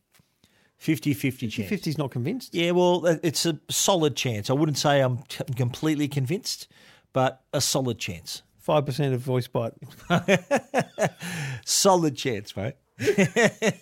[0.80, 1.70] 50-50 chance.
[1.70, 2.54] 50's not convinced.
[2.54, 4.50] Yeah, well, it's a solid chance.
[4.50, 6.66] I wouldn't say I'm c- completely convinced,
[7.12, 8.42] but a solid chance.
[8.58, 9.72] Five percent of voice bite.
[11.64, 12.74] Solid chance, mate.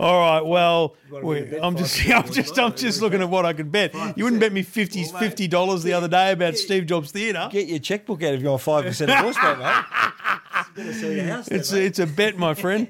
[0.00, 0.46] All right.
[0.46, 3.92] Well, we, I'm just, I'm just, I'm just looking at what I could bet.
[4.16, 7.48] You wouldn't bet me 50 fifty dollars the other day about Steve Jobs Theatre.
[7.50, 9.84] Get your checkbook out if you want five percent of voice rate, mate.
[10.76, 11.48] Better sell your house.
[11.48, 12.86] It's a, it's a bet, my friend.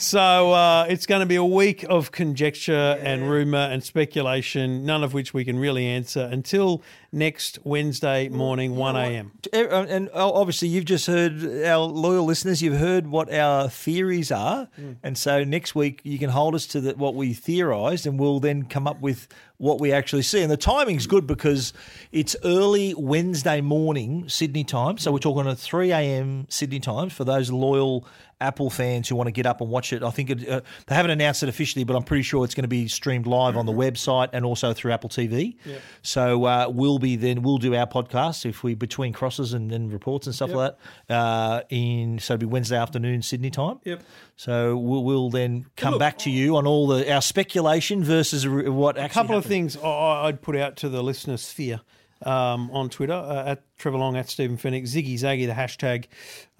[0.00, 5.04] So uh, it's going to be a week of conjecture and rumor and speculation, none
[5.04, 6.82] of which we can really answer until
[7.12, 9.32] next Wednesday morning, 1 a.m.
[9.52, 12.62] Uh, uh, and uh, obviously, you've just heard our loyal listeners.
[12.62, 14.92] You've heard what our theories are, hmm.
[15.02, 18.40] and so next week you can hold us to the, what we theorised, and we'll
[18.40, 20.40] then come up with what we actually see.
[20.40, 21.74] And the timing's good because
[22.10, 26.46] it's early Wednesday morning Sydney time, so we're talking at three a.m.
[26.48, 28.06] Sydney time for those loyal
[28.40, 30.02] Apple fans who want to get up and watch it.
[30.02, 32.64] I think it, uh, they haven't announced it officially, but I'm pretty sure it's going
[32.64, 35.56] to be streamed live on the website and also through Apple TV.
[36.02, 39.92] So uh, we'll be then we'll do our podcast if we between crosses and, and
[39.92, 40.76] reports and stuff like
[41.08, 41.14] that.
[41.14, 43.80] Uh, in so it'll be Wednesday afternoon Sydney time.
[43.84, 44.02] Yep.
[44.36, 48.96] So we'll, we'll then come back to you on all the our speculation versus what
[48.96, 49.20] actually.
[49.20, 51.80] A couple of things I'd put out to the listener sphere
[52.24, 56.06] um, on Twitter uh, at Trevor Long, at Stephen Fennick, Ziggy Zaggy, the hashtag.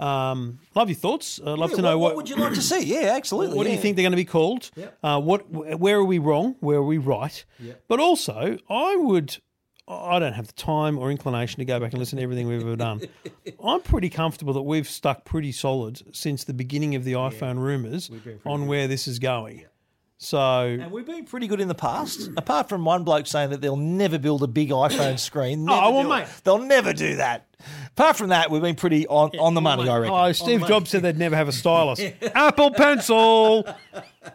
[0.05, 1.41] Um, love your thoughts.
[1.45, 2.85] I'd love Yeah, to know what, what, would you like to see?
[2.85, 3.57] Yeah, absolutely.
[3.57, 4.71] What do you think they're going to be called?
[5.03, 6.57] Uh, what, where are we wrong?
[6.61, 7.45] Where are we right?
[7.89, 9.37] But also, I would.
[9.89, 12.61] I don't have the time or inclination to go back and listen to everything we've
[12.63, 13.01] ever done.
[13.65, 18.09] I'm pretty comfortable that we've stuck pretty solid since the beginning of the iPhone rumors
[18.47, 19.65] on where this is going.
[20.23, 20.39] So
[20.79, 23.77] And we've been pretty good in the past, apart from one bloke saying that they'll
[23.79, 25.61] never build a big iPhone screen.
[25.69, 26.19] Oh, never Oh, well, do it.
[26.19, 26.29] mate.
[26.45, 27.47] They'll never do that.
[27.93, 30.15] Apart from that, we've been pretty on, on the money, I reckon.
[30.15, 32.01] Oh, Steve Jobs said they'd never have a stylus.
[32.35, 33.67] Apple Pencil.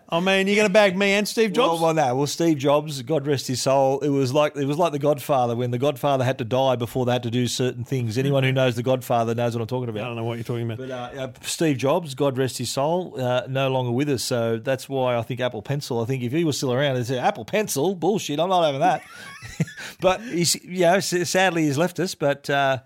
[0.10, 1.80] I mean, you're going to bag me and Steve Jobs?
[1.80, 2.16] Well, well, no.
[2.16, 5.56] Well, Steve Jobs, God rest his soul, it was like it was like the Godfather
[5.56, 8.18] when the Godfather had to die before they had to do certain things.
[8.18, 10.04] Anyone who knows the Godfather knows what I'm talking about.
[10.04, 10.78] I don't know what you're talking about.
[10.78, 14.24] But uh, uh, Steve Jobs, God rest his soul, uh, no longer with us.
[14.24, 16.02] So that's why I think Apple Pencil.
[16.02, 18.40] I think if he was still around, they'd say Apple Pencil, bullshit.
[18.40, 19.04] I'm not having that.
[20.02, 22.16] but he's, you know, sadly he's left us.
[22.16, 22.80] But uh,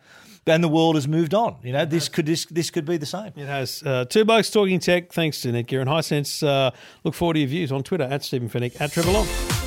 [0.46, 1.58] and the world has moved on.
[1.64, 3.34] You know, this could this this could be the same.
[3.36, 3.84] It has.
[3.84, 5.12] Uh, two blokes talking tech.
[5.12, 6.46] Thanks to Netgear and Hisense.
[6.46, 6.72] Uh,
[7.04, 9.59] look forward to your views on Twitter at Stephen Fennick at Trevor Long.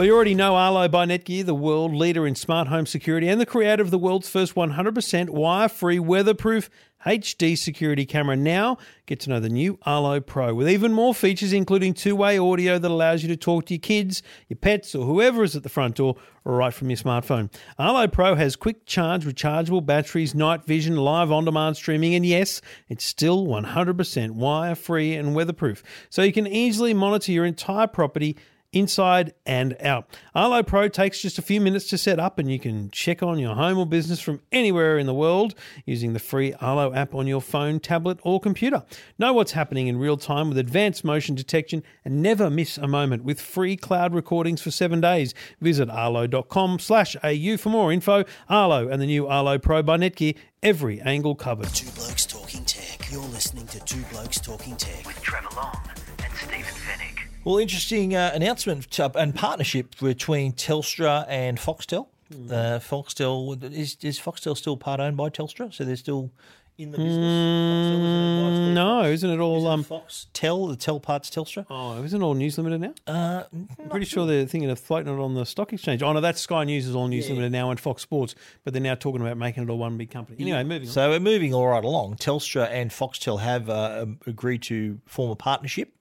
[0.00, 3.38] Well, you already know Arlo by Netgear, the world leader in smart home security and
[3.38, 6.70] the creator of the world's first 100% wire-free, weatherproof
[7.04, 8.34] HD security camera.
[8.34, 12.78] Now, get to know the new Arlo Pro with even more features, including two-way audio
[12.78, 15.68] that allows you to talk to your kids, your pets, or whoever is at the
[15.68, 17.52] front door right from your smartphone.
[17.78, 23.04] Arlo Pro has quick charge, rechargeable batteries, night vision, live on-demand streaming, and yes, it's
[23.04, 28.38] still 100% wire-free and weatherproof, so you can easily monitor your entire property
[28.72, 30.06] inside and out.
[30.34, 33.38] Arlo Pro takes just a few minutes to set up, and you can check on
[33.38, 35.54] your home or business from anywhere in the world
[35.84, 38.84] using the free Arlo app on your phone, tablet, or computer.
[39.18, 43.24] Know what's happening in real time with advanced motion detection and never miss a moment
[43.24, 45.34] with free cloud recordings for seven days.
[45.60, 48.24] Visit arlo.com slash au for more info.
[48.48, 51.68] Arlo and the new Arlo Pro by Netgear, every angle covered.
[51.74, 53.10] Two Blokes Talking Tech.
[53.10, 55.04] You're listening to Two Blokes Talking Tech.
[55.06, 55.76] with Trevor Long
[56.22, 57.09] and Stephen Fennick.
[57.44, 62.08] Well, interesting uh, announcement and partnership between Telstra and Foxtel.
[62.32, 66.30] Uh, Foxtel is is Foxtel still part owned by Telstra, so they're still
[66.76, 67.16] in the business.
[67.16, 69.66] Foxtel isn't No, isn't it all?
[69.66, 71.64] Um, Foxtel, the Tel parts Telstra.
[71.70, 72.94] oh, isn't it all News Limited now?
[73.06, 76.02] Uh, I'm pretty sure they're thinking of floating it on the stock exchange.
[76.02, 78.82] Oh no, that's Sky News is all News Limited now and Fox Sports, but they're
[78.82, 80.36] now talking about making it all one big company.
[80.40, 80.92] Anyway, moving on.
[80.92, 82.16] So we're moving all right along.
[82.16, 85.92] Telstra and Foxtel have uh, um, agreed to form a partnership,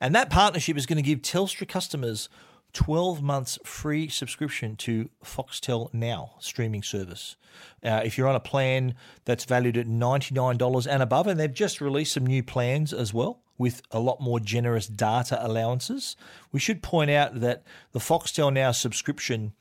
[0.00, 2.28] and that partnership is going to give Telstra customers
[2.72, 7.36] 12 months free subscription to Foxtel Now streaming service.
[7.84, 8.94] Uh, if you're on a plan
[9.24, 13.42] that's valued at $99 and above, and they've just released some new plans as well
[13.58, 16.16] with a lot more generous data allowances.
[16.50, 19.52] We should point out that the Foxtel Now subscription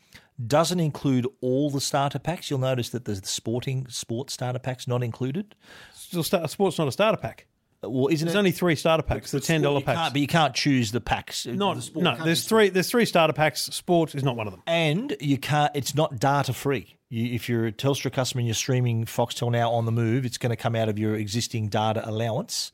[0.48, 2.50] doesn't include all the starter packs.
[2.50, 5.56] You'll notice that the sporting sports starter packs not included.
[5.94, 6.32] Sport's
[6.80, 7.46] not a starter pack.
[7.84, 8.38] Well, isn't There's it?
[8.38, 9.32] only three starter packs.
[9.32, 10.12] The ten dollar You can't- packs.
[10.14, 11.46] but you can't choose the packs.
[11.48, 12.24] Not The sport no.
[12.24, 12.70] There's be three.
[12.70, 13.64] There's three starter packs.
[13.64, 14.62] Sport is not one of them.
[14.68, 15.72] and you can't.
[15.76, 16.98] It's not data free.
[17.10, 20.38] You, if you're a Telstra customer and you're streaming Foxtel now on the move, it's
[20.38, 22.72] going to come out of your existing data allowance.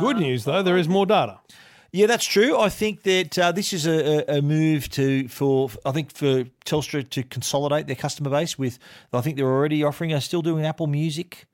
[0.00, 1.40] Good news though, there is more data.
[1.92, 2.58] Yeah, that's true.
[2.58, 6.44] I think that uh, this is a, a a move to for I think for
[6.66, 8.78] Telstra to consolidate their customer base with.
[9.12, 10.12] I think they're already offering.
[10.12, 11.46] Are still doing Apple Music.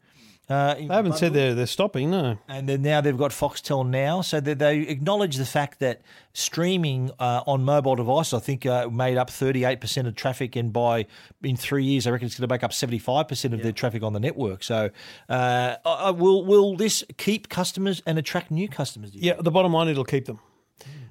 [0.50, 2.10] Uh, They haven't said they're they're stopping.
[2.10, 2.36] No.
[2.48, 7.12] and then now they've got Foxtel now, so that they acknowledge the fact that streaming
[7.20, 10.72] uh, on mobile device, I think, uh, made up thirty eight percent of traffic, and
[10.72, 11.06] by
[11.42, 13.70] in three years, I reckon it's going to make up seventy five percent of their
[13.72, 14.64] traffic on the network.
[14.64, 14.90] So,
[15.28, 15.76] uh,
[16.16, 19.12] will will this keep customers and attract new customers?
[19.14, 20.40] Yeah, the bottom line, it'll keep them.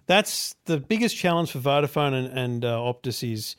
[0.06, 3.56] That's the biggest challenge for Vodafone and, and uh, Optus is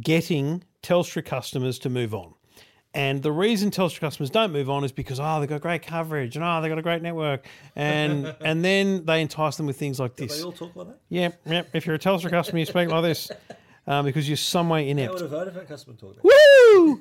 [0.00, 2.34] getting Telstra customers to move on.
[2.94, 6.36] And the reason Telstra customers don't move on is because oh they've got great coverage
[6.36, 7.46] and oh they've got a great network
[7.76, 10.38] and and then they entice them with things like this.
[10.38, 10.98] They all talk like that?
[11.08, 11.62] Yeah, yeah.
[11.74, 13.30] If you're a Telstra customer, you speak like this
[13.86, 15.20] um, because you're some way inept.
[15.20, 16.16] a Vodafone customer talk?
[16.22, 17.00] Woo!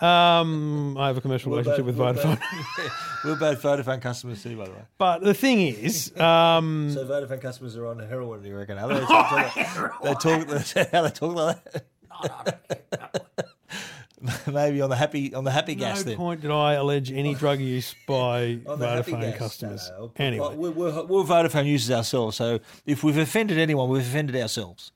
[0.00, 2.40] Um, I have a commercial relationship with Vodafone.
[3.24, 4.82] We're both Vodafone customers too, by the way.
[4.98, 8.78] But the thing is, um, So Vodafone customers are on heroin, do you reckon?
[8.78, 11.84] Are they, they talk, they talk, how they talk like that.
[14.46, 16.16] Maybe on the happy on the happy gas no then.
[16.16, 19.90] point did I allege any drug use by Vodafone customers.
[19.98, 20.12] No, no.
[20.24, 24.92] Anyway, we're, we're, we're Vodafone users ourselves, so if we've offended anyone, we've offended ourselves.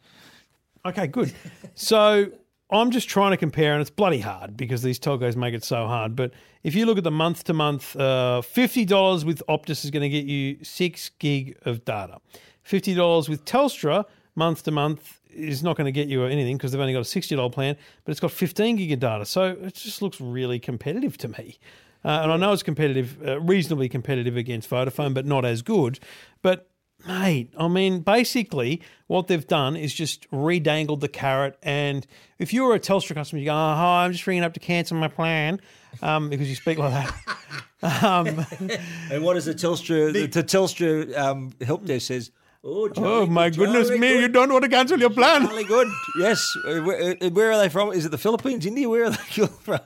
[0.86, 1.32] okay, good.
[1.74, 2.30] So
[2.70, 5.86] I'm just trying to compare, and it's bloody hard because these telcos make it so
[5.86, 6.16] hard.
[6.16, 9.90] But if you look at the month to month, uh, fifty dollars with Optus is
[9.90, 12.18] going to get you six gig of data.
[12.62, 14.04] Fifty dollars with Telstra
[14.38, 17.04] month to month is not going to get you anything because they've only got a
[17.04, 19.26] sixty dollar plan, but it's got fifteen gig of data.
[19.26, 21.58] So it just looks really competitive to me.
[22.04, 25.98] Uh, and I know it's competitive, uh, reasonably competitive against Vodafone, but not as good.
[26.42, 26.70] But
[27.06, 31.58] mate, I mean, basically, what they've done is just redangled the carrot.
[31.62, 32.06] And
[32.38, 34.96] if you're a Telstra customer, you go, "Oh, hi, I'm just ringing up to cancel
[34.96, 35.60] my plan,"
[36.02, 38.02] um, because you speak like that.
[38.02, 38.46] um,
[39.10, 40.12] And what is the Telstra?
[40.12, 42.30] The, the Telstra um, help desk says.
[42.64, 44.18] Oh, oh my goodness me!
[44.20, 45.46] You don't want to cancel your plan.
[45.46, 45.86] Really good.
[46.18, 46.56] Yes.
[46.66, 47.92] Uh, Where, uh, where are they from?
[47.92, 48.88] Is it the Philippines, India?
[48.88, 49.80] Where are they from?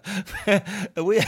[1.05, 1.21] We,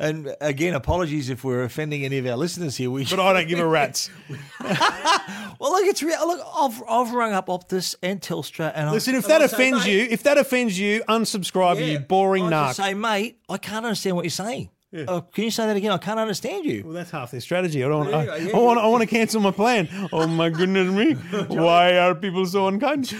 [0.00, 2.90] and again, apologies if we're offending any of our listeners here.
[2.90, 4.10] We But I don't give a rat's.
[4.60, 6.26] well, look, it's real.
[6.26, 9.84] Look, I've, I've rung up Optus and Telstra, and Listen, I, if that say, offends
[9.84, 12.74] mate, you, if that offends you, unsubscribe, yeah, you boring narc.
[12.74, 14.70] say, mate, I can't understand what you're saying.
[15.06, 15.92] Oh, can you say that again?
[15.92, 16.82] I can't understand you.
[16.84, 17.84] Well, that's half their strategy.
[17.84, 18.10] I don't.
[18.10, 18.80] Want, I, go, yeah, I want.
[18.80, 19.86] I want to cancel my plan.
[20.12, 21.12] Oh my goodness me!
[21.48, 23.12] Why are people so unkind?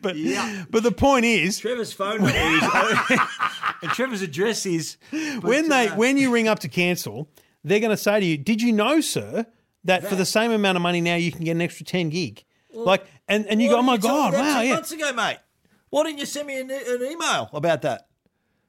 [0.00, 0.64] but yeah.
[0.70, 2.62] but the point is, Trevor's phone number is,
[3.82, 4.96] and Trevor's address is.
[5.42, 7.28] when they uh, when you ring up to cancel,
[7.62, 9.44] they're going to say to you, "Did you know, sir,
[9.84, 12.42] that, for the same amount of money now you can get an extra ten gig?"
[12.72, 15.40] like, and and you go, "Oh my god, wow, yeah." Months ago, mate.
[15.90, 18.07] Why didn't you send me an, an email about that?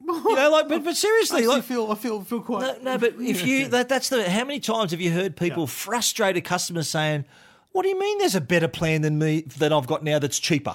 [0.02, 2.82] You know, like, but, but seriously, like, feel I feel feel quite.
[2.82, 5.66] No, no, but if you that, that's the how many times have you heard people
[5.66, 7.24] frustrated customers saying,
[7.72, 8.18] "What do you mean?
[8.18, 10.74] There's a better plan than me that I've got now that's cheaper."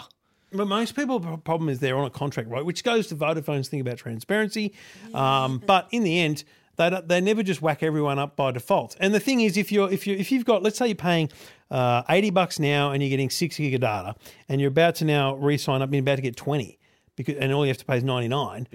[0.54, 2.64] But most people, the problem is they're on a contract, right?
[2.64, 4.74] Which goes to Vodafone's thing about transparency.
[5.14, 6.46] Um, but in the end,
[6.78, 8.96] they they never just whack everyone up by default.
[9.00, 11.30] And the thing is, if you're if you if you've got, let's say you're paying
[11.72, 14.16] uh, eighty bucks now and you're getting six gig of data,
[14.48, 16.78] and you're about to now re-sign up, you're about to get twenty,
[17.16, 18.68] because and all you have to pay is ninety nine.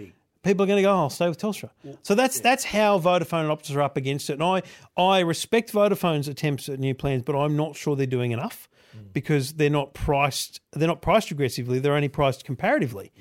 [0.43, 1.71] People are going to go, oh, I'll stay with Telstra.
[2.03, 4.35] So that's that's how Vodafone and Optus are up against it.
[4.35, 4.63] And I
[4.97, 9.13] I respect Vodafone's attempts at new plans, but I'm not sure they're doing enough mm.
[9.13, 11.79] because they're not priced they're not priced aggressively.
[11.79, 13.13] They're only priced comparatively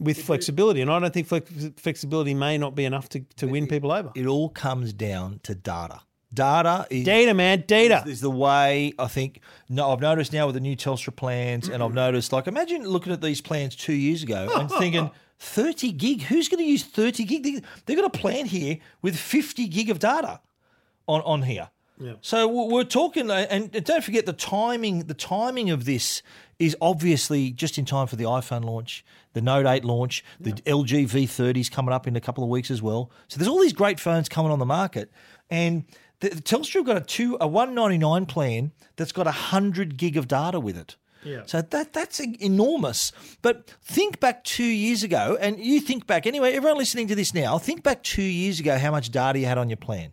[0.00, 0.80] with flexibility.
[0.80, 4.10] And I don't think flex- flexibility may not be enough to, to win people over.
[4.16, 6.00] It all comes down to data.
[6.32, 8.04] Data is Data, man, data.
[8.06, 9.40] is the way I think.
[9.68, 11.94] No, I've noticed now with the new Telstra plans, and I've mm.
[11.94, 15.10] noticed like imagine looking at these plans two years ago and thinking.
[15.40, 16.22] 30 gig?
[16.22, 17.42] Who's going to use 30 gig?
[17.42, 20.40] They- They've got a plan here with 50 gig of data
[21.08, 21.70] on, on here.
[22.22, 25.00] So we're talking, uh, and don't forget the timing.
[25.00, 26.22] The timing of this
[26.58, 31.08] is obviously just in time for the iPhone launch, the Note 8 launch, the LG
[31.08, 33.10] V30 is coming up in a couple of weeks as well.
[33.28, 35.10] So there's all these great phones coming on the market,
[35.50, 35.84] and
[36.20, 40.26] the, the Telstra have got a two a 199 plan that's got hundred gig of
[40.26, 40.96] data with it.
[41.22, 41.42] Yeah.
[41.46, 43.12] So that that's enormous.
[43.42, 46.52] But think back two years ago, and you think back anyway.
[46.52, 49.58] Everyone listening to this now, think back two years ago how much data you had
[49.58, 50.12] on your plan.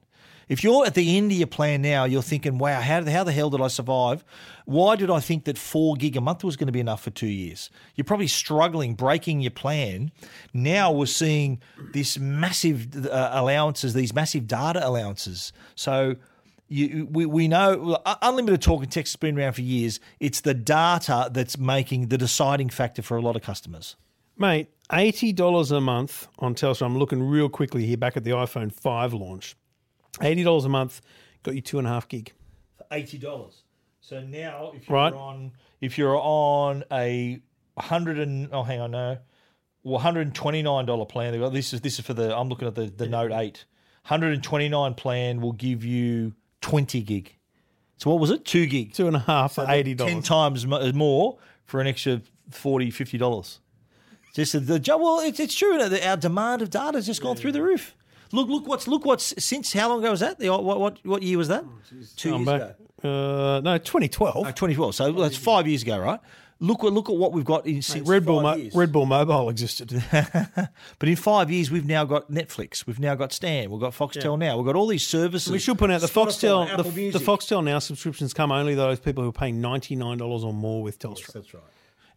[0.49, 3.33] If you're at the end of your plan now, you're thinking, "Wow, how, how the
[3.33, 4.23] hell did I survive?
[4.65, 7.09] Why did I think that four gig a month was going to be enough for
[7.09, 10.11] two years?" You're probably struggling, breaking your plan.
[10.53, 11.59] Now we're seeing
[11.91, 15.51] this massive uh, allowances, these massive data allowances.
[15.75, 16.15] So
[16.67, 19.99] you, we, we know unlimited talk and text has been around for years.
[20.19, 23.95] It's the data that's making the deciding factor for a lot of customers.
[24.37, 26.85] Mate, eighty dollars a month on Telstra.
[26.85, 29.55] I'm looking real quickly here back at the iPhone five launch.
[30.21, 31.01] Eighty dollars a month
[31.43, 32.33] got you two and a half gig.
[32.77, 33.63] For eighty dollars.
[34.01, 35.13] So now, if you're Right.
[35.13, 35.51] on,
[35.81, 37.39] if you're on a
[37.77, 39.17] hundred and oh, hang on, no,
[39.83, 41.39] well, hundred and twenty nine dollar plan.
[41.51, 42.35] This is this is for the.
[42.37, 43.65] I'm looking at the the Note eight.
[44.03, 46.33] Hundred and twenty nine plan will give you
[46.67, 47.35] twenty gig.
[47.97, 48.45] So what was it?
[48.45, 48.93] Two gig.
[48.93, 50.13] Two and a half for eighty Ten dollars.
[50.13, 53.59] 10 times more for an extra 40 50 dollars.
[54.33, 55.77] Just the, the well, it's, it's true.
[55.77, 57.95] that Our demand of data has just gone through the roof.
[58.31, 60.37] Look, look what's look what's since how long ago was that?
[60.37, 61.63] The, what what what year was that?
[62.17, 62.61] Two I'm years back.
[62.61, 63.57] ago.
[63.57, 64.35] Uh, no, 2012.
[64.35, 64.95] Oh, 2012.
[64.95, 66.19] So that's five years ago, right?
[66.59, 68.75] Look at look at what we've got in since Red Bull, five Mo- years.
[68.75, 70.03] Red Bull Mobile existed.
[70.99, 74.37] But in five years, we've now got Netflix, we've now got Stan, we've got Foxtel
[74.37, 75.51] now, we've got all these services.
[75.51, 78.99] we should point out the Spotify, Foxtel, the, the Foxtel now subscriptions come only those
[78.99, 81.19] people who are paying ninety nine dollars or more with Telstra.
[81.19, 81.63] Yes, That's right.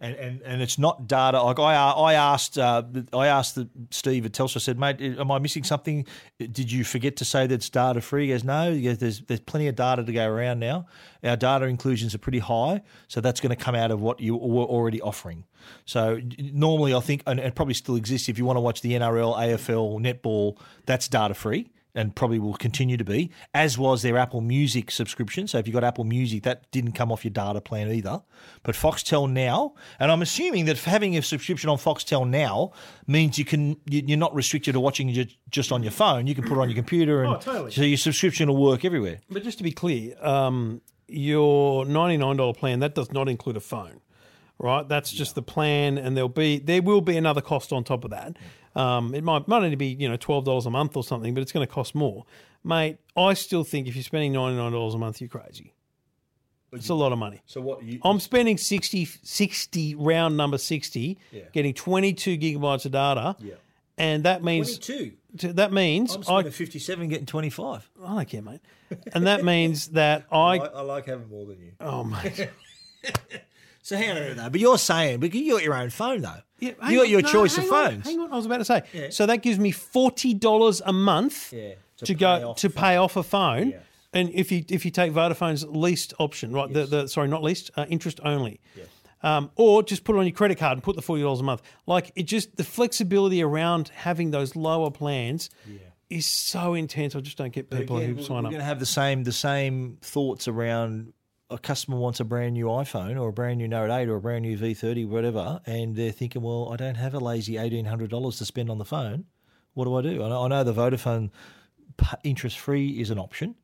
[0.03, 1.43] And, and and it's not data.
[1.43, 2.83] Like I I asked uh,
[3.13, 4.61] I asked the, Steve at Telstra.
[4.61, 6.07] Said, mate, am I missing something?
[6.39, 8.27] Did you forget to say that it's data free?
[8.27, 8.73] He goes, no.
[8.73, 10.87] He goes, there's there's plenty of data to go around now.
[11.23, 14.37] Our data inclusions are pretty high, so that's going to come out of what you
[14.37, 15.45] were already offering.
[15.85, 18.93] So normally, I think, and it probably still exists if you want to watch the
[18.93, 20.57] NRL, AFL, netball.
[20.87, 25.47] That's data free and probably will continue to be, as was their Apple Music subscription.
[25.49, 28.23] So if you got Apple Music, that didn't come off your data plan either.
[28.63, 32.73] But Foxtel now, and I'm assuming that having a subscription on Foxtel now
[33.07, 36.27] means you can you- you're not restricted to watching it just on your phone.
[36.27, 37.71] You can put it on your computer, and Oh, totally.
[37.71, 39.21] so your subscription will work everywhere.
[39.31, 43.57] But just to be clear, um, your ninety nine dollar plan that does not include
[43.57, 44.01] a phone,
[44.59, 44.89] right?
[44.89, 48.11] That's just the plan, and there'll be there will be another cost on top of
[48.11, 48.37] that.
[48.77, 51.41] Um, it might might only be you know twelve dollars a month or something, but
[51.43, 52.25] it's going to cost more,
[52.65, 52.99] mate.
[53.17, 55.75] I still think if you're spending ninety nine dollars a month, you're crazy.
[56.73, 57.43] It's a lot of money.
[57.47, 61.43] So what you I'm spending 60, 60 round number 60, Yeah.
[61.53, 63.35] getting 22 gigabytes of data.
[63.41, 63.55] Yeah.
[63.99, 65.15] And that means two.
[65.35, 67.91] that means I'm I, spending 57, getting 25.
[68.05, 68.61] I don't care, mate.
[69.13, 71.73] And that means that I I like having more than you.
[71.81, 72.49] oh mate.
[73.83, 74.51] So hang on a minute though.
[74.51, 76.41] But you're saying because you got your own phone though.
[76.59, 78.05] Yeah, you got on, your no, choice of on, phones.
[78.07, 78.83] hang on, I was about to say.
[78.93, 79.09] Yeah.
[79.11, 82.67] So that gives me forty dollars a month Yeah, to to, pay go off to
[82.67, 83.75] a pay off a phone.
[84.13, 86.73] And if you if you take Vodafone's least option, right?
[86.73, 88.61] The, the sorry, not least, uh, interest only.
[89.23, 91.45] Um, or just put it on your credit card and put the forty dollars a
[91.45, 91.63] month.
[91.87, 95.49] Like it just the flexibility around having those lower plans
[96.09, 97.15] is so intense.
[97.15, 98.45] I just don't get people Again, who we're, sign we're up.
[98.53, 101.13] going to have the same the same thoughts around
[101.51, 104.21] a customer wants a brand new iPhone or a brand new Note 8 or a
[104.21, 108.11] brand new V30, whatever, and they're thinking, well, I don't have a lazy eighteen hundred
[108.11, 109.25] dollars to spend on the phone.
[109.75, 110.23] What do I do?
[110.23, 111.31] I know the Vodafone
[112.25, 113.57] interest free is an option,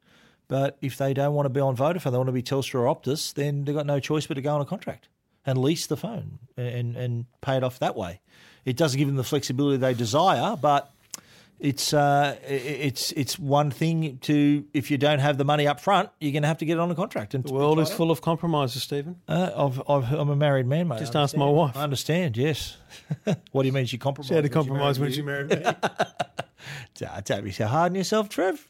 [0.49, 2.95] but if they don't want to be on Vodafone, they want to be Telstra or
[2.95, 5.09] Optus, then they've got no choice but to go on a contract
[5.45, 8.21] and lease the phone and and pay it off that way.
[8.65, 10.91] It doesn't give them the flexibility they desire, but
[11.59, 16.11] it's uh, it's it's one thing to if you don't have the money up front,
[16.21, 17.35] you're going to have to get it on a contract.
[17.35, 19.17] And The world is full of compromises, Stephen.
[19.29, 20.99] uh, I've, I've, I'm a married man, mate.
[20.99, 21.77] Just ask my wife.
[21.77, 22.37] I understand.
[22.37, 22.77] Yes.
[23.53, 24.29] what do you mean she compromised?
[24.29, 25.65] She had to compromise when she married me.
[27.25, 28.69] Don't be so hard on yourself, Trev.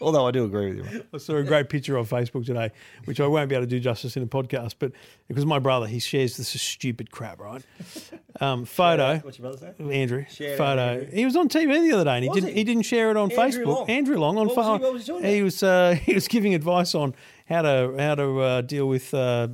[0.00, 0.84] Although I do agree with you.
[0.98, 1.06] mate.
[1.12, 2.70] I saw a great picture on Facebook today,
[3.04, 4.92] which I won't be able to do justice in a podcast, but
[5.28, 7.62] because my brother, he shares this stupid crap, right?
[8.40, 9.92] Um, photo, What's your brother say?
[10.00, 10.24] Andrew,
[10.56, 10.80] photo.
[10.80, 11.10] Andrew.
[11.12, 12.48] He was on TV the other day, and he Was didn't.
[12.50, 12.54] he?
[12.54, 12.64] He?
[12.64, 13.66] didn't share it on Andrew Facebook.
[13.76, 13.90] Long.
[13.90, 14.66] Andrew Long on What was
[15.06, 17.14] he- what was he he was uh, he was giving advice on
[17.46, 19.48] how to how to uh, deal with uh,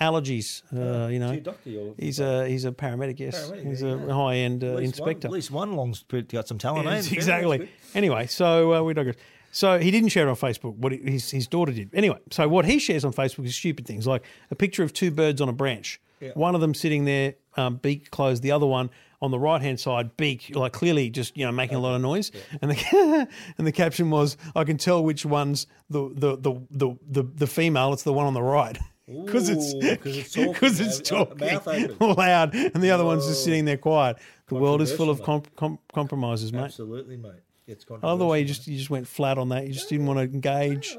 [0.00, 0.62] allergies.
[0.72, 3.18] Uh, you know, doctor or- he's a he's a paramedic.
[3.18, 5.28] Yes, Paramedic, he's there a high end uh, inspector.
[5.28, 6.86] One, at least one long's got some talent.
[6.86, 6.94] eh?
[6.96, 7.68] Yes, exactly.
[7.94, 9.16] Anyway, so uh, we digress.
[9.52, 10.76] So he didn't share it on Facebook.
[10.76, 11.90] What his his daughter did.
[11.94, 15.10] Anyway, so what he shares on Facebook is stupid things like a picture of two
[15.10, 16.00] birds on a branch.
[16.34, 18.42] One of them sitting there, um, beak closed.
[18.42, 18.90] The other one
[19.22, 22.02] on the right hand side, beak, like clearly just you know making a lot of
[22.02, 22.30] noise,
[22.60, 23.28] and the
[23.58, 27.46] and the caption was, "I can tell which one's the the the the the, the
[27.46, 27.92] female.
[27.94, 28.78] It's the one on the right."
[29.24, 33.42] Because it's Ooh, 'cause it's talking, because it's talking loud, and the other one's just
[33.42, 34.18] sitting there quiet.
[34.46, 36.60] The world is full of Controversial, com- com- compromises, mate.
[36.64, 37.32] Absolutely, mate.
[37.70, 39.66] It's I love the way you just you just went flat on that.
[39.66, 40.96] You just didn't want to engage.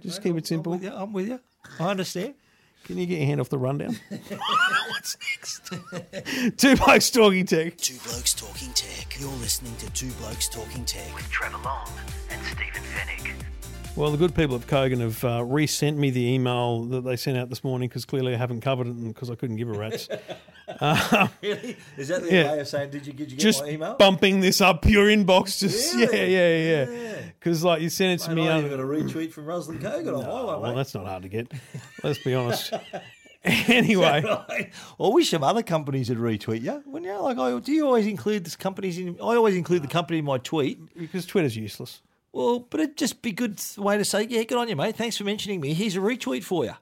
[0.00, 0.72] Just keep it simple.
[0.72, 0.96] I'm with you.
[0.96, 1.40] I'm with you.
[1.80, 2.34] I understand.
[2.84, 3.96] Can you get your hand off the rundown?
[4.88, 5.72] What's next?
[6.58, 7.76] Two blokes talking tech.
[7.76, 9.20] Two Blokes Talking Tech.
[9.20, 11.14] You're listening to Two Blokes Talking Tech.
[11.14, 11.88] With Trevor Long
[12.30, 13.34] and Stephen Fennick.
[13.94, 17.36] Well, the good people of Kogan have uh, resent me the email that they sent
[17.36, 20.08] out this morning because clearly I haven't covered it because I couldn't give a rat's.
[21.42, 21.76] Really?
[21.98, 22.52] Is that the Yeah.
[22.52, 23.94] way of saying, did you, did you get just my email?
[23.96, 25.58] bumping this up your inbox.
[25.58, 26.32] Just yeah, Really?
[26.32, 27.18] yeah, yeah.
[27.38, 28.48] Because like you sent it to Mate, me.
[28.48, 30.76] I on- even got a retweet from Ruslan Kogan on my well, mate.
[30.76, 31.52] that's not hard to get.
[32.02, 32.72] Let's be honest.
[33.44, 34.72] anyway, Right.
[34.98, 36.82] I wish some other companies would retweet you.
[36.86, 39.16] When you like, I, do you always include this companies in?
[39.16, 40.96] I always include the company in my tweet.
[40.96, 42.00] because Twitter's useless.
[42.32, 44.96] Well, but it'd just be a good way to say, yeah, good on you, mate.
[44.96, 45.74] Thanks for mentioning me.
[45.74, 46.74] Here's a retweet for you.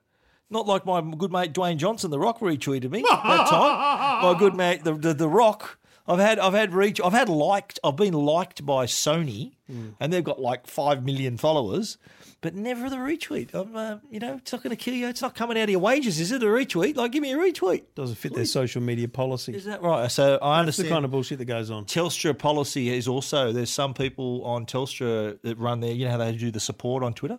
[0.49, 4.23] Not like my good mate Dwayne Johnson, The Rock, retweeted me that time.
[4.23, 5.79] My good mate, the, the the Rock.
[6.09, 7.01] I've had I've had reach.
[7.01, 7.79] I've had liked.
[7.85, 9.91] I've been liked by Sony, hmm.
[10.01, 11.99] and they've got like five million followers,
[12.43, 13.55] but never the retweet.
[13.55, 15.09] I'm, uh, you know, it's not going to kill you.
[15.09, 16.43] It's not coming out of your wages, is it?
[16.43, 16.97] A retweet?
[16.97, 17.83] Like, give me a retweet.
[17.95, 19.53] Doesn't fit their social media policy.
[19.55, 20.11] Is that right?
[20.11, 21.85] So I That's the kind of bullshit that goes on.
[21.85, 26.17] Telstra policy is also there's some people on Telstra that run their you know how
[26.17, 27.39] they do the support on Twitter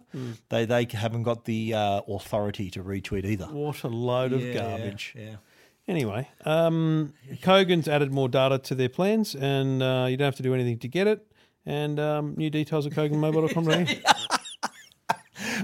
[0.50, 4.54] they they haven't got the uh, authority to retweet either What a load of Yeah,
[4.54, 5.14] garbage.
[5.18, 5.36] yeah
[5.88, 10.44] Anyway, um, Kogan's added more data to their plans, and uh, you don't have to
[10.44, 11.26] do anything to get it.
[11.66, 13.66] And um, new details at koganmobile.com.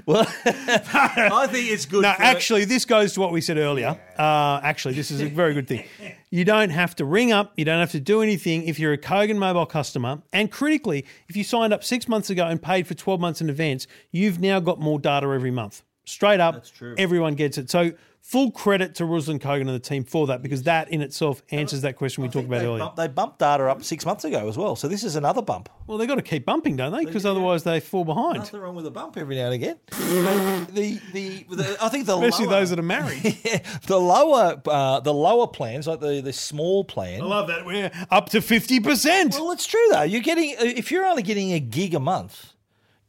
[0.05, 3.99] well I think it's good No, actually, this goes to what we said earlier.
[4.17, 5.85] Uh, actually, this is a very good thing.
[6.29, 7.53] You don't have to ring up.
[7.55, 10.21] You don't have to do anything if you're a Kogan mobile customer.
[10.33, 13.49] And critically, if you signed up six months ago and paid for 12 months in
[13.49, 15.83] advance, you've now got more data every month.
[16.05, 16.65] Straight up,
[16.97, 17.69] everyone gets it.
[17.69, 17.91] So
[18.27, 21.83] full credit to Ruslan Kogan and the team for that because that in itself answers
[21.83, 22.79] that question we I talked about they, earlier.
[22.79, 25.69] bumped, they bumped data up six months ago as well so this is another bump
[25.87, 27.05] Well, they've got to keep bumping, don't they?
[27.05, 28.39] Because otherwise they fall behind.
[28.39, 32.17] nothing wrong with a bump every now and again the, the, the I think the
[32.17, 33.21] Especially lower, those that are married.
[33.87, 37.65] the lower uh, the lower plans like the the small plan I love that.
[37.65, 39.39] We're up to 50%.
[39.39, 40.01] Well, it's true though.
[40.03, 42.53] You're getting if you're only getting a gig a month,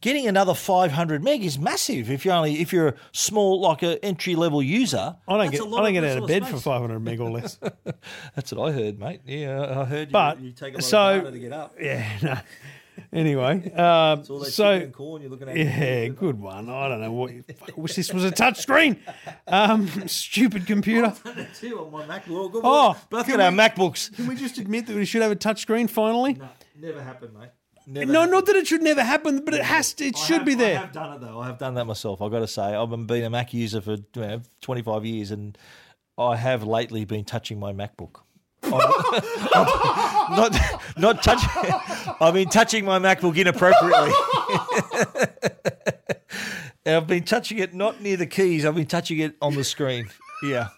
[0.01, 2.11] getting another 500 meg is massive.
[2.11, 5.61] If you're only if you're a small like a entry level user, I don't get
[5.61, 7.59] I don't get out of bed for 500 meg or less.
[8.35, 9.21] That's what I heard, mate.
[9.27, 10.09] Yeah, I heard.
[10.09, 11.75] You, But you take a lot so of to get up.
[11.81, 12.39] yeah, no.
[13.13, 15.57] Anyway, um, All that so corn you're looking at.
[15.57, 16.69] yeah, good one.
[16.69, 17.31] I don't know what.
[17.31, 17.45] I
[17.77, 19.01] wish this was a touch screen.
[19.47, 21.15] Um, stupid computer.
[21.61, 22.61] Two on my MacBook.
[22.65, 24.15] Oh, look at our MacBooks.
[24.17, 26.35] Can we just admit that we should have a touch screen finally?
[26.35, 27.51] No, never happened, mate.
[27.91, 28.33] Never No, happened.
[28.33, 30.05] not that it should never happen, but it has to.
[30.05, 30.77] It I should have- be there.
[30.77, 31.41] I have done it though.
[31.41, 32.21] I have done that myself.
[32.21, 35.57] I've got to say, I've been a Mac user for you know, 25 years, and
[36.19, 38.21] I have lately been touching my MacBook.
[38.65, 40.61] I'm- not
[40.99, 41.49] not touching.
[42.21, 44.13] I've been touching my MacBook inappropriately.
[46.85, 48.67] and I've been touching it not near the keys.
[48.67, 50.09] I've been touching it on the screen.
[50.43, 50.69] Yeah.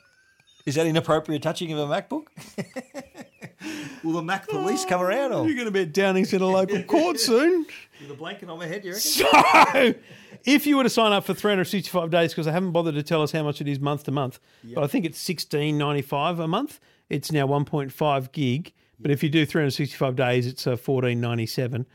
[0.67, 2.27] Is that inappropriate touching of a MacBook?
[4.03, 6.47] Will the Mac police come around or You're going to be at Downing's in a
[6.47, 7.67] local court soon.
[8.01, 8.85] with a blanket on my head?
[8.85, 9.01] You reckon?
[9.01, 9.95] So,
[10.45, 13.23] if you were to sign up for 365 days, because they haven't bothered to tell
[13.23, 14.41] us how much it is month to month,
[14.75, 16.81] but I think it's 16.95 a month.
[17.09, 18.73] It's now 1.5 gig.
[19.03, 21.87] But if you do 365 days, it's uh, 14.97.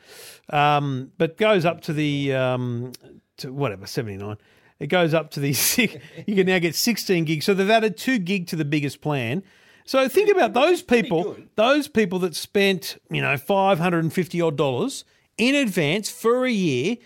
[0.49, 2.93] Um, but goes up to the um,
[3.37, 4.37] to whatever 79.
[4.79, 5.95] It goes up to the six,
[6.25, 7.45] you can now get 16 gigs.
[7.45, 9.43] So they've added two gig to the biggest plan.
[9.85, 15.05] So think about those people, those people that spent you know 550 odd dollars
[15.37, 16.97] in advance for a year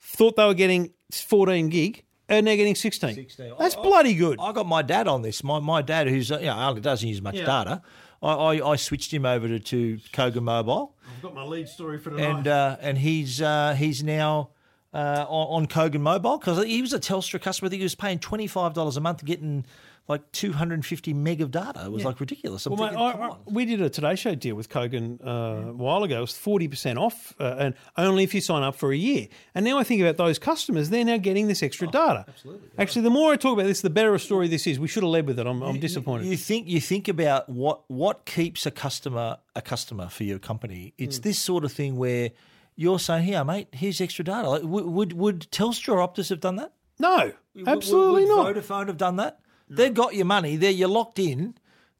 [0.00, 3.14] thought they were getting 14 gig and they're getting 16.
[3.14, 3.52] 16.
[3.58, 4.38] That's I- I- bloody good.
[4.40, 5.42] I got my dad on this.
[5.42, 7.82] My my dad, who's uh, you know only doesn't use much data.
[8.22, 11.98] I, I, I switched him over to, to Kogan Mobile, I've got my lead story
[11.98, 12.24] for tonight.
[12.24, 14.50] and uh, and he's uh, he's now
[14.92, 17.66] uh, on, on Kogan Mobile because he was a Telstra customer.
[17.66, 19.64] I think he was paying twenty five dollars a month, getting
[20.08, 21.84] like two hundred and fifty meg of data.
[21.84, 22.64] It was like ridiculous.
[22.66, 23.38] I'm Well, mate, thinking, I, come I- on.
[23.46, 26.16] we did a Today Show deal with Kogan uh, a while ago.
[26.18, 29.28] It was 40% off, uh, and only if you sign up for a year.
[29.54, 32.24] And now I think about those customers, they're now getting this extra data.
[32.26, 32.68] Absolutely.
[32.78, 34.80] Actually, the more I talk about this, the better a story this is.
[34.80, 35.46] We should have led with it.
[35.46, 36.26] I'm, I'm disappointed.
[36.26, 40.94] You think you think about what what keeps a customer a customer for your company.
[40.96, 42.30] It's this sort of thing where
[42.76, 46.40] you're saying, "Here, mate, here's extra data." Like, would, would would Telstra or Optus have
[46.40, 46.72] done that?
[47.00, 48.54] no, Would- absolutely would, not.
[48.56, 49.40] Vodafone have done that?
[49.70, 50.56] They've got your money.
[50.56, 51.54] There, you're locked in.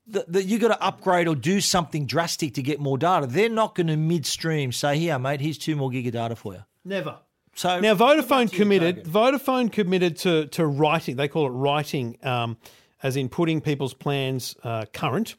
[0.09, 3.27] that, that you got to upgrade or do something drastic to get more data.
[3.27, 6.55] They're not going to midstream say, "Here, mate, here's two more gig of data for
[6.55, 7.19] you." Never.
[7.55, 9.05] So Now, Vodafone committed.
[9.05, 11.17] Vodafone committed to to writing.
[11.17, 12.57] They call it writing, um,
[13.03, 15.35] as in putting people's plans uh, current.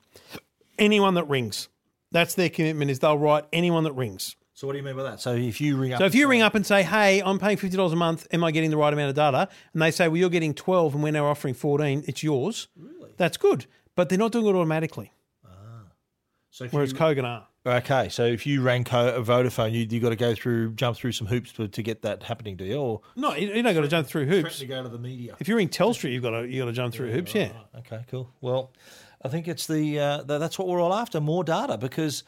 [0.77, 1.69] Anyone that rings,
[2.11, 2.91] that's their commitment.
[2.91, 4.35] Is they'll write anyone that rings.
[4.59, 5.21] So what do you mean by that?
[5.21, 7.55] So if you ring up, So if you ring up and say, "Hey, I'm paying
[7.55, 8.27] fifty dollars a month.
[8.33, 10.93] Am I getting the right amount of data?" and they say, "Well, you're getting twelve,
[10.93, 12.03] and we're now offering fourteen.
[12.07, 13.11] It's yours." Really?
[13.15, 15.13] That's good, but they're not doing it automatically.
[15.45, 15.83] Ah.
[16.49, 17.47] so if Whereas you- Kogan are.
[17.65, 21.13] okay, so if you rang Co- Vodafone, you you got to go through, jump through
[21.13, 22.75] some hoops to, to get that happening, do you?
[22.81, 24.59] Or No, you, you don't got to jump through hoops.
[24.59, 25.37] to go to the media.
[25.39, 27.33] If you're in Telstra, you've got to you got to jump through hoops.
[27.33, 27.53] Yeah.
[27.77, 28.29] Okay, cool.
[28.41, 28.73] Well,
[29.23, 32.25] I think it's the, uh, the that's what we're all after more data because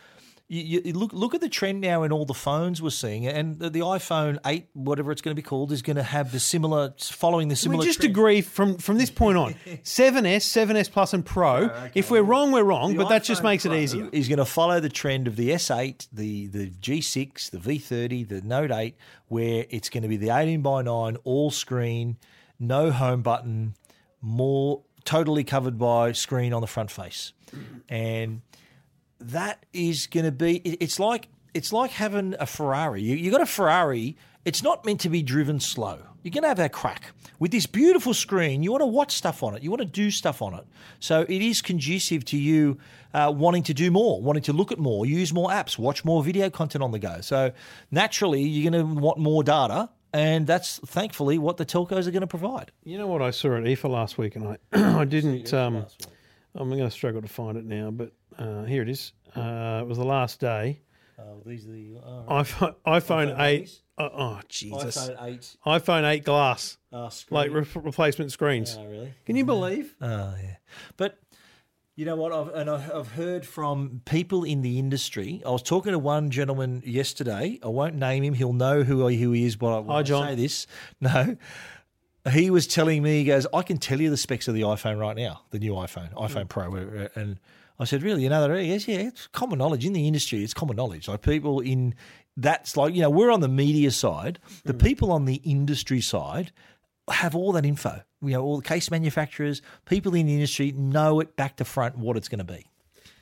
[0.52, 3.58] you, you look look at the trend now in all the phones we're seeing, and
[3.58, 6.42] the, the iPhone eight, whatever it's going to be called, is going to have the
[6.42, 7.80] similar following the similar.
[7.80, 8.12] We just trend.
[8.12, 9.54] agree from from this point on.
[9.84, 11.70] 7S, 7S Plus, and Pro.
[11.70, 14.10] Oh, if we're wrong, we're wrong, but that just makes it easier.
[14.12, 18.42] Is going to follow the trend of the S8, the the G6, the V30, the
[18.42, 18.98] Note 8,
[19.30, 22.18] where it's going to be the 18 by 9 all screen,
[22.60, 23.76] no home button,
[24.22, 27.32] more totally covered by screen on the front face,
[27.88, 28.42] and
[29.22, 30.58] that is going to be.
[30.58, 33.02] it- It's like it's like having a Ferrari.
[33.02, 34.16] You, you got a Ferrari.
[34.46, 36.00] It's not meant to be driven slow.
[36.24, 38.64] You're going to have that crack with this beautiful screen.
[38.64, 39.62] You want to watch stuff on it.
[39.64, 40.66] You want to do stuff on it.
[41.00, 42.78] So it is conducive to you
[43.14, 46.24] uh, wanting to do more, wanting to look at more, use more apps, watch more
[46.24, 47.22] video content on the go.
[47.22, 47.52] So
[47.92, 52.22] naturally, you're going to want more data, and that's thankfully what the telcos are going
[52.22, 52.72] to provide.
[52.84, 54.58] You know what I saw at IFA last week, and I
[55.02, 55.54] I didn't.
[55.54, 55.86] Um,
[56.56, 58.12] I'm going to struggle to find it now, but
[58.42, 59.14] uh, here it is.
[59.36, 60.82] Uh, it was the last day.
[61.46, 61.96] these are the
[62.30, 63.64] iPhone, iPhone iPhone 8.
[63.64, 63.80] minis?
[63.98, 64.98] Oh, oh, Jesus.
[64.98, 68.78] iPhone eight iPhone 8 glass, uh, like re- replacement screens.
[68.78, 69.14] really.
[69.26, 69.96] Can you believe?
[70.02, 70.56] Oh yeah,
[70.98, 71.20] but
[71.96, 72.32] you know what?
[72.32, 75.44] I've, and I've heard from people in the industry.
[75.46, 77.60] I was talking to one gentleman yesterday.
[77.62, 78.34] I won't name him.
[78.34, 79.56] He'll know who I- who he is.
[79.56, 80.68] But I, when Hi, I say this,
[81.02, 81.36] no.
[82.32, 85.00] He was telling me, he goes, I can tell you the specs of the iPhone
[85.00, 86.76] right now, the new iPhone, iPhone Pro.
[86.76, 87.40] uh, And
[87.82, 88.22] I said, really?
[88.22, 88.62] You know that?
[88.62, 90.44] He goes, yeah, it's common knowledge in the industry.
[90.44, 91.08] It's common knowledge.
[91.08, 91.96] Like people in
[92.38, 94.40] that's like, you know, we're on the media side.
[94.66, 94.80] The hmm.
[94.80, 96.52] people on the industry side
[97.10, 98.04] have all that info.
[98.22, 101.98] You know, all the case manufacturers, people in the industry know it back to front
[101.98, 102.68] what it's going to be.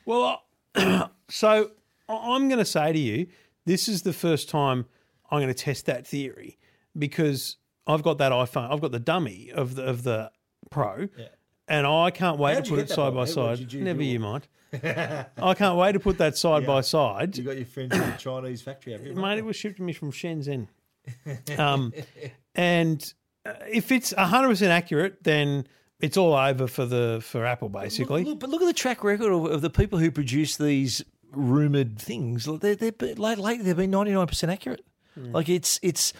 [0.04, 0.42] Well,
[0.74, 1.70] uh, so
[2.06, 3.28] I- I'm going to say to you,
[3.64, 4.84] this is the first time
[5.30, 6.58] I'm going to test that theory
[6.98, 7.56] because
[7.86, 10.30] I've got that iPhone, I've got the dummy of the of the
[10.70, 11.08] Pro,
[11.70, 13.46] and I can't wait How'd to put it side by by the way?
[13.46, 13.58] What side.
[13.58, 14.46] did you Never you mind.
[14.72, 17.38] I can't wait to put that side by side.
[17.38, 19.14] You got your friends in the Chinese factory, have you?
[19.14, 20.68] Mate, it was shipped to me from Shenzhen.
[21.58, 21.92] Um,
[22.54, 23.14] and
[23.46, 25.66] uh, if it's 100% accurate, then
[25.98, 28.22] it's all over for the for Apple, basically.
[28.22, 31.02] Look, but look at the track record of, of the people who produce these
[31.32, 32.46] rumored things.
[32.60, 34.84] They're, they're, lately, they've been ninety nine percent accurate.
[35.16, 36.16] Like it's it's it-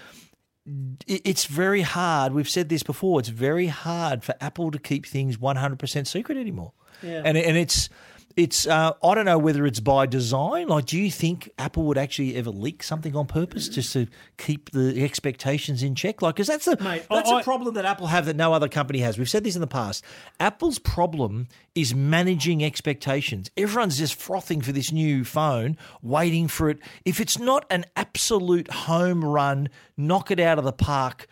[1.06, 2.32] it's very hard.
[2.32, 3.20] We've said this before.
[3.20, 6.72] It's very hard for Apple to keep things one hundred percent secret anymore.
[7.02, 7.22] Yeah.
[7.24, 7.88] And and it's
[8.36, 10.68] it's uh, I don't know whether it's by design.
[10.68, 14.06] Like, do you think Apple would actually ever leak something on purpose just to
[14.38, 16.22] keep the expectations in check?
[16.22, 18.68] Like, because that's a Mate, that's I- a problem that Apple have that no other
[18.68, 19.18] company has.
[19.18, 20.04] We've said this in the past.
[20.38, 23.50] Apple's problem is managing expectations.
[23.56, 26.78] Everyone's just frothing for this new phone, waiting for it.
[27.04, 31.26] If it's not an absolute home run, knock it out of the park,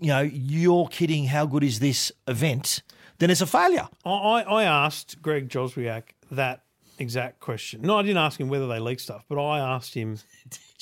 [0.00, 2.82] you know, you're kidding, how good is this event?
[3.18, 3.88] Then it's a failure.
[4.04, 6.62] I, I I asked Greg Joswiak that
[6.98, 7.82] exact question.
[7.82, 10.18] No, I didn't ask him whether they leak stuff, but I asked him.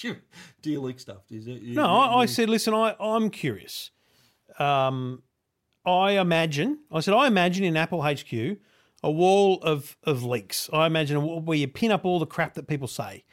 [0.63, 1.23] Do you leak stuff?
[1.31, 3.91] Is it, No, I, I said, listen, I, I'm curious.
[4.59, 5.23] Um,
[5.87, 8.33] I imagine, I said, I imagine in Apple HQ
[9.03, 10.71] a wall of, of leaks.
[10.73, 13.25] I imagine a wall where you pin up all the crap that people say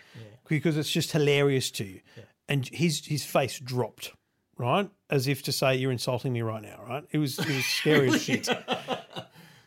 [0.47, 2.01] because it's just hilarious to you.
[2.49, 4.11] And his his face dropped,
[4.57, 7.03] right, as if to say, "You're insulting me right now." Right?
[7.11, 8.49] It was it was scary as shit.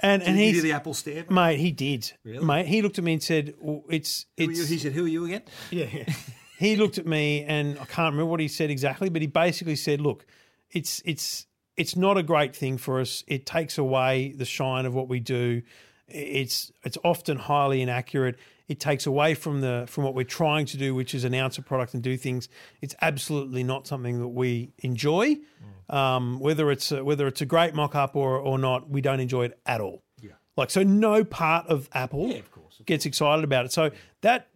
[0.04, 1.30] And and He he's did the Apple stamp.
[1.30, 2.44] mate, he did, really?
[2.44, 2.66] mate.
[2.66, 5.42] He looked at me and said, well, "It's it's." He said, "Who are you again?"
[5.70, 5.86] Yeah.
[6.58, 9.76] he looked at me and I can't remember what he said exactly, but he basically
[9.76, 10.26] said, "Look,
[10.70, 11.46] it's it's
[11.76, 13.24] it's not a great thing for us.
[13.26, 15.62] It takes away the shine of what we do.
[16.06, 18.36] It's it's often highly inaccurate.
[18.66, 21.62] It takes away from the from what we're trying to do, which is announce a
[21.62, 22.48] product and do things.
[22.80, 25.36] It's absolutely not something that we enjoy.
[25.90, 29.20] Um, whether it's a, whether it's a great mock up or or not, we don't
[29.20, 30.02] enjoy it at all.
[30.20, 30.32] Yeah.
[30.56, 33.72] Like so, no part of Apple yeah, of course, of gets excited about it.
[33.72, 33.90] So
[34.22, 34.48] that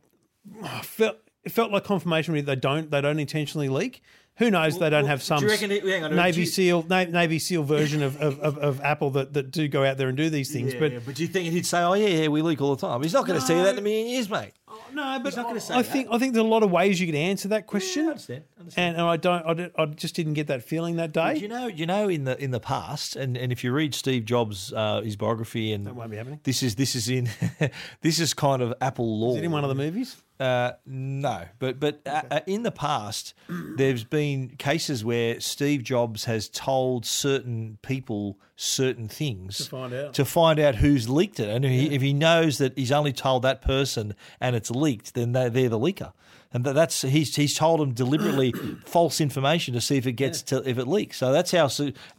[0.63, 4.03] I felt it felt like confirmation that they don't they don't intentionally leak.
[4.39, 4.79] Who knows?
[4.79, 7.65] they don't have some do you reckon it- hang on, Navy you- SEAL Navy SEAL
[7.65, 10.53] version of, of, of, of Apple that, that do go out there and do these
[10.53, 10.75] things.
[10.75, 12.75] Yeah, but yeah, but do you think he'd say, "Oh yeah, yeah, we leak all
[12.77, 13.03] the time"?
[13.03, 14.53] He's not going to say that in a million years, mate.
[14.95, 15.91] no, but he's not say I that.
[15.91, 18.07] think I think there's a lot of ways you could answer that question.
[18.07, 18.89] I understand, understand.
[18.91, 21.37] And, and I don't I, did, I just didn't get that feeling that day.
[21.37, 24.25] You know, you know, in the in the past, and, and if you read Steve
[24.25, 26.41] Jobs' uh, his biography, and that won't be happening.
[26.45, 27.29] This is this is in
[28.03, 29.33] this is kind of Apple law.
[29.33, 30.17] Is it in one of the movies?
[30.41, 36.27] Uh, no, but but uh, uh, in the past, there's been cases where Steve Jobs
[36.27, 40.15] has told certain people certain things to find out.
[40.15, 43.13] to find out who's leaked it, and if he, if he knows that he's only
[43.13, 46.13] told that person and it's leaked, then they, they're the leaker.
[46.51, 48.53] And that's he's he's told them deliberately
[48.87, 51.19] false information to see if it gets to if it leaks.
[51.19, 51.69] So that's how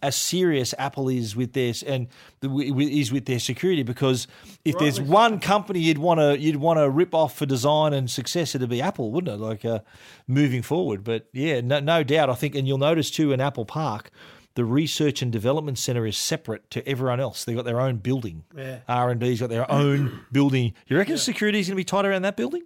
[0.03, 2.07] as serious Apple is with this and
[2.41, 3.82] the- wi- wi- is with their security.
[3.82, 4.27] Because
[4.63, 8.07] if there's one company you'd want to you'd want to rip off for design and
[8.07, 9.43] success, it'd be Apple, wouldn't it?
[9.43, 9.80] Like uh,
[10.27, 11.03] moving forward.
[11.03, 12.30] But yeah, no, no doubt.
[12.30, 14.11] I think, and you'll notice too in Apple Park.
[14.55, 17.45] The research and development center is separate to everyone else.
[17.45, 18.43] They've got their own building.
[18.55, 18.80] Yeah.
[18.88, 20.73] R and D's got their own building.
[20.88, 22.63] You reckon security is going to be tight around that building?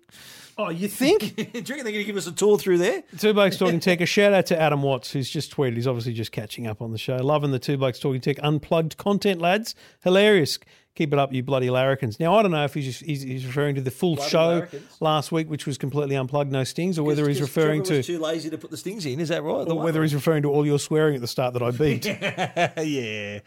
[0.57, 1.35] Oh, you think?
[1.35, 3.03] Do you reckon they're going to give us a tour through there?
[3.17, 4.01] Two Blokes Talking Tech.
[4.01, 5.75] A shout out to Adam Watts, who's just tweeted.
[5.75, 7.17] He's obviously just catching up on the show.
[7.17, 9.75] Loving the Two Blokes Talking Tech unplugged content, lads.
[10.03, 10.59] Hilarious.
[10.95, 12.19] Keep it up, you bloody larrikins.
[12.19, 14.83] Now, I don't know if he's, just, he's, he's referring to the full show larrikins.
[15.01, 18.03] last week, which was completely unplugged, no stings, or whether he's referring to.
[18.03, 19.19] too lazy to put the stings in.
[19.19, 19.67] Is that right?
[19.67, 22.05] Or whether he's referring to all your swearing at the start that I beat.
[22.05, 23.39] yeah.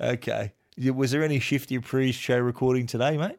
[0.00, 0.54] Okay.
[0.76, 3.36] Yeah, Was there any shifty pre-show recording today, mate?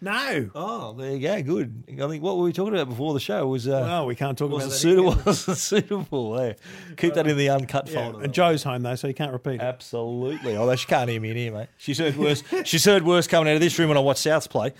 [0.00, 0.50] No.
[0.54, 1.42] Oh, there you go.
[1.42, 1.84] Good.
[2.02, 4.36] I think what were we talking about before the show was uh, Well, we can't
[4.38, 5.16] talk about suitable?
[5.24, 6.32] Was it suitable?
[6.32, 6.56] There.
[6.96, 8.24] Keep that in the uncut Yeah, folder.
[8.24, 9.60] and Joe's home though, so he can't repeat it.
[9.60, 10.56] Absolutely.
[10.56, 11.68] Although she can't hear me in here, mate.
[11.78, 12.42] She's heard worse.
[12.64, 14.72] she's heard worse coming out of this room when I watch Souths play.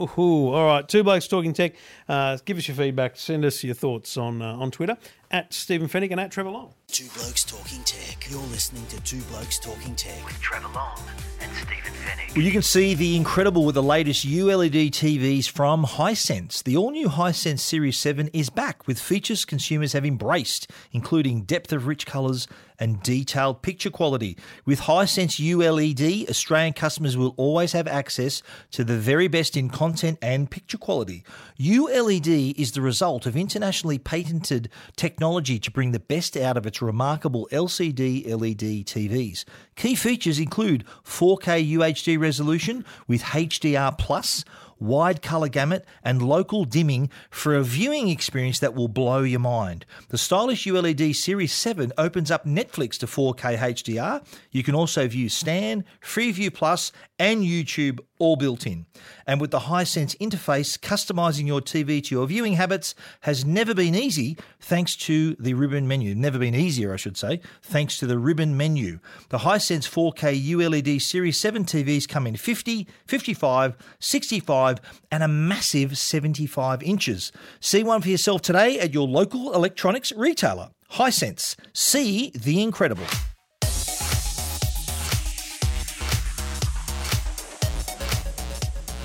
[0.00, 0.86] Ooh, all right.
[0.88, 1.74] Two blokes talking tech.
[2.08, 3.16] Uh, give us your feedback.
[3.16, 4.96] Send us your thoughts on uh, on Twitter
[5.34, 6.72] at Stephen Fennick and at Trevor Long.
[6.86, 8.30] Two Blokes Talking Tech.
[8.30, 10.24] You're listening to Two Blokes Talking Tech.
[10.24, 10.96] with Trevor Long
[11.40, 12.36] and Stephen Fennick.
[12.36, 16.62] Well, you can see the incredible with the latest ULED TVs from Hisense.
[16.62, 21.72] The all new Hisense Series 7 is back with features consumers have embraced, including depth
[21.72, 22.46] of rich colours
[22.78, 24.36] and detailed picture quality.
[24.64, 30.18] With Hisense ULED, Australian customers will always have access to the very best in content
[30.20, 31.24] and picture quality.
[31.58, 36.82] ULED is the result of internationally patented technology to bring the best out of its
[36.82, 39.44] remarkable LCD LED TVs.
[39.76, 44.44] Key features include 4K UHD resolution with HDR plus,
[44.78, 49.84] wide color gamut, and local dimming for a viewing experience that will blow your mind.
[50.08, 54.24] The stylish ULED Series 7 opens up Netflix to 4K HDR.
[54.50, 58.86] You can also view Stan, Freeview Plus, and YouTube all built in.
[59.26, 63.94] And with the Hisense interface, customizing your TV to your viewing habits has never been
[63.94, 66.14] easy thanks to the ribbon menu.
[66.14, 68.98] Never been easier, I should say, thanks to the ribbon menu.
[69.28, 74.78] The Hisense 4K ULED Series 7 TVs come in 50, 55, 65,
[75.10, 77.30] and a massive 75 inches.
[77.60, 80.70] See one for yourself today at your local electronics retailer.
[80.92, 83.06] Hisense, see the incredible.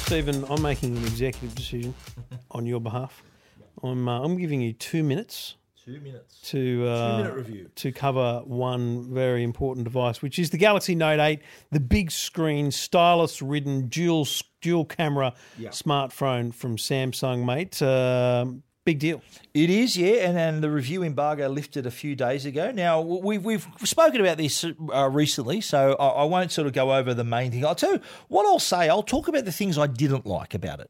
[0.10, 1.94] Stephen, I'm making an executive decision
[2.52, 3.22] on your behalf.
[3.84, 5.54] I'm uh, I'm giving you two minutes
[5.86, 6.42] Two minutes.
[6.50, 7.70] to uh, Two-minute review.
[7.76, 11.42] to cover one very important device, which is the Galaxy Note 8,
[11.72, 14.28] the big screen, stylus-ridden, dual
[14.62, 17.80] dual camera smartphone from Samsung, mate.
[17.84, 19.22] Um big deal.
[19.54, 22.72] It is, yeah, and, and the review embargo lifted a few days ago.
[22.72, 26.94] Now we've we've spoken about this uh, recently, so I, I won't sort of go
[26.94, 27.64] over the main thing.
[27.64, 28.90] I'll tell you what I'll say.
[28.90, 30.90] I'll talk about the things I didn't like about it.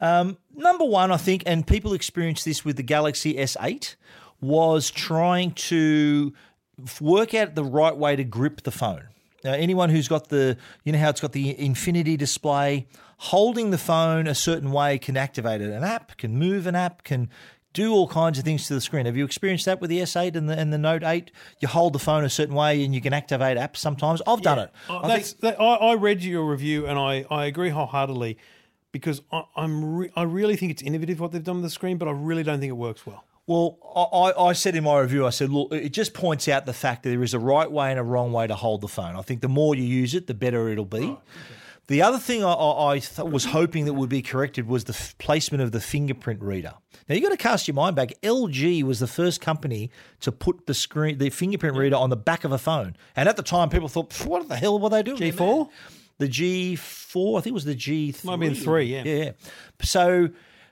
[0.00, 3.96] Um, number one, I think, and people experienced this with the Galaxy S8,
[4.40, 6.32] was trying to
[7.02, 9.08] work out the right way to grip the phone.
[9.44, 12.86] Now, anyone who's got the, you know how it's got the infinity display,
[13.24, 15.70] holding the phone a certain way can activate it.
[15.70, 17.28] An app can move an app, can
[17.74, 19.04] do all kinds of things to the screen.
[19.06, 21.30] Have you experienced that with the S8 and the, and the Note 8?
[21.60, 24.22] You hold the phone a certain way and you can activate apps sometimes.
[24.26, 24.72] I've done it.
[24.88, 28.38] Uh, I that's, that, I, I read your review and I, I agree wholeheartedly
[28.90, 31.98] because I, I'm re- I really think it's innovative what they've done with the screen,
[31.98, 33.22] but I really don't think it works well.
[33.46, 36.64] Well, I, I- I said in my review, I said, look, it just points out
[36.66, 38.88] the fact that there is a right way and a wrong way to hold the
[38.88, 39.14] phone.
[39.14, 41.16] I think the more you use it, the better it'll be.
[41.90, 44.92] The other thing I, I, I th- was hoping that would be corrected was the
[44.92, 46.74] f- placement of the fingerprint reader.
[47.08, 48.12] Now you've got to cast your mind back.
[48.22, 52.44] LG was the first company to put the screen, the fingerprint reader on the back
[52.44, 55.18] of a phone, and at the time people thought, "What the hell were they doing?"
[55.18, 55.68] G4?
[56.18, 58.24] the G4, I think it was the G3.
[58.24, 59.02] Might have been three, yeah.
[59.02, 59.30] Yeah.
[59.82, 60.28] So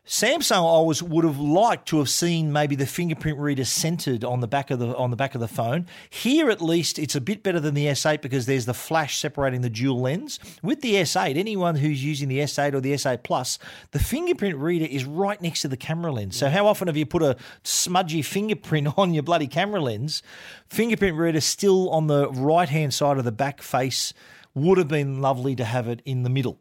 [0.09, 4.40] Samsung, I was would have liked to have seen maybe the fingerprint reader centered on
[4.40, 5.86] the back of the on the back of the phone.
[6.09, 9.61] Here, at least, it's a bit better than the S8 because there's the flash separating
[9.61, 10.40] the dual lens.
[10.62, 13.59] With the S8, anyone who's using the S8 or the S8 Plus,
[13.90, 16.38] the fingerprint reader is right next to the camera lens.
[16.38, 20.22] So, how often have you put a smudgy fingerprint on your bloody camera lens?
[20.68, 24.14] Fingerprint reader still on the right hand side of the back face.
[24.54, 26.59] Would have been lovely to have it in the middle.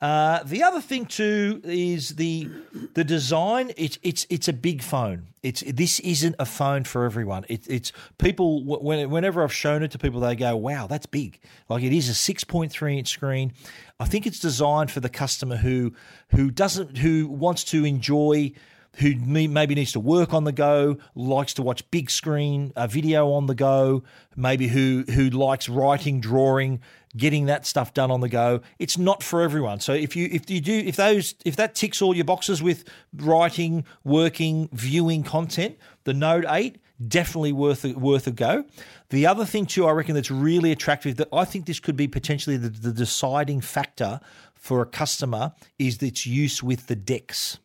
[0.00, 2.50] Uh, the other thing too is the
[2.94, 3.72] the design.
[3.78, 5.28] It's it's it's a big phone.
[5.42, 7.46] It's this isn't a phone for everyone.
[7.48, 11.40] It, it's people when, whenever I've shown it to people, they go, "Wow, that's big!"
[11.70, 13.54] Like it is a six point three inch screen.
[13.98, 15.94] I think it's designed for the customer who
[16.28, 18.52] who doesn't who wants to enjoy
[18.96, 23.30] who maybe needs to work on the go, likes to watch big screen uh, video
[23.32, 24.02] on the go,
[24.36, 26.80] maybe who who likes writing, drawing,
[27.16, 28.60] getting that stuff done on the go.
[28.78, 29.80] It's not for everyone.
[29.80, 32.84] So if you if you do if those if that ticks all your boxes with
[33.14, 38.64] writing, working, viewing content, the Note 8 definitely worth a, worth a go.
[39.10, 42.08] The other thing too, I reckon that's really attractive that I think this could be
[42.08, 44.18] potentially the, the deciding factor
[44.54, 47.58] for a customer is its use with the DeX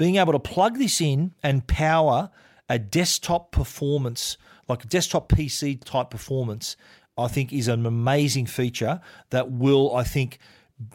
[0.00, 2.30] being able to plug this in and power
[2.70, 6.74] a desktop performance, like a desktop PC type performance,
[7.16, 9.00] I think is an amazing feature
[9.30, 10.38] that will, I think,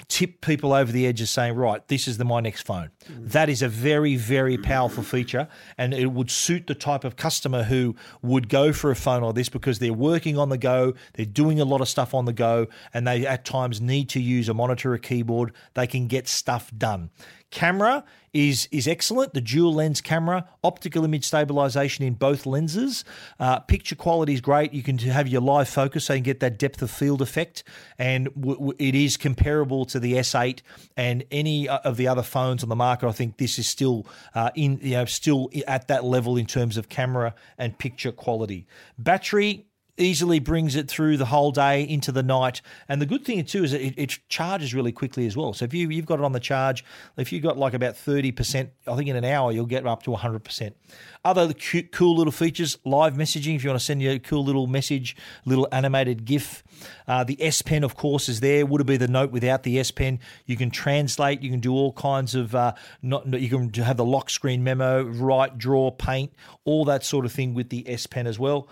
[0.08, 2.90] tip people over the edge of saying, right, this is the my next phone.
[3.08, 3.32] Mm.
[3.32, 5.48] That is a very, very powerful feature,
[5.78, 9.36] and it would suit the type of customer who would go for a phone like
[9.36, 12.34] this because they're working on the go, they're doing a lot of stuff on the
[12.34, 15.54] go, and they at times need to use a monitor, a keyboard.
[15.76, 17.12] They can get stuff done.
[17.56, 18.04] Camera
[18.34, 19.34] is is excellent.
[19.34, 23.06] The dual lens camera, optical image stabilization in both lenses.
[23.40, 24.74] Uh, picture quality is great.
[24.74, 27.64] You can have your live focus so you can get that depth of field effect,
[27.98, 30.64] and w- w- it is comparable to the S8
[30.98, 33.08] and any uh, of the other phones on the market.
[33.08, 36.76] I think this is still uh, in you know still at that level in terms
[36.76, 38.68] of camera and picture quality.
[38.98, 39.66] Battery
[39.98, 42.62] easily brings it through the whole day into the night.
[42.90, 45.54] And the good thing too is it, it charges really quickly as well.
[45.54, 46.84] So if you you've got it on the charge,
[47.18, 50.04] if you've got like about thirty percent, I think in an hour you'll get up
[50.04, 50.76] to hundred percent.
[51.24, 53.56] Other cute, cool little features, live messaging.
[53.56, 55.16] If you want to send you a cool little message,
[55.46, 56.64] little animated GIF.
[57.08, 58.66] Uh, the S Pen, of course, is there.
[58.66, 60.20] Would it be the Note without the S Pen?
[60.46, 61.42] You can translate.
[61.42, 62.54] You can do all kinds of.
[62.54, 66.34] Uh, not you can have the lock screen memo, write, draw, paint,
[66.64, 68.68] all that sort of thing with the S Pen as well.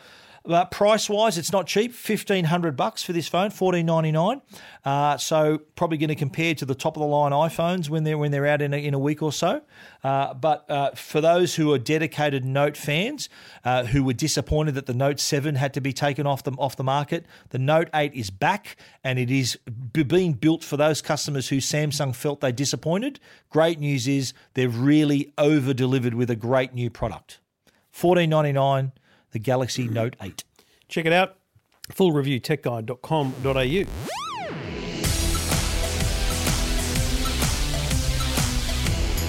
[0.45, 1.93] But price wise, it's not cheap.
[1.93, 4.41] Fifteen hundred bucks for this phone, fourteen ninety nine.
[4.83, 8.17] Uh, so probably going to compare to the top of the line iPhones when they're
[8.17, 9.61] when they're out in a, in a week or so.
[10.03, 13.29] Uh, but uh, for those who are dedicated Note fans,
[13.63, 16.75] uh, who were disappointed that the Note Seven had to be taken off the off
[16.75, 19.57] the market, the Note Eight is back and it is
[19.93, 23.21] b- being built for those customers who Samsung felt they disappointed.
[23.49, 27.39] Great news is they've really over delivered with a great new product.
[27.91, 28.91] Fourteen ninety nine
[29.33, 30.43] the Galaxy Note 8.
[30.87, 31.35] Check it out.
[31.91, 33.83] Full review techguide.com.au.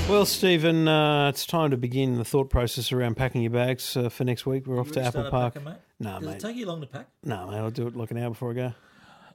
[0.09, 4.11] Well, Stephen, uh, it's time to begin the thought process around packing your bags uh,
[4.11, 4.67] for next week.
[4.67, 5.57] We're off to Apple Park.
[5.99, 6.35] No, mate.
[6.35, 7.09] It take you long to pack?
[7.25, 7.57] No, mate.
[7.57, 8.73] I'll do it like an hour before I go.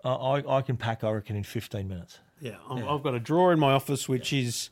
[0.05, 2.19] Uh, I, I can pack, I reckon, in 15 minutes.
[2.39, 4.69] Yeah, I'm, I've got a drawer in my office which is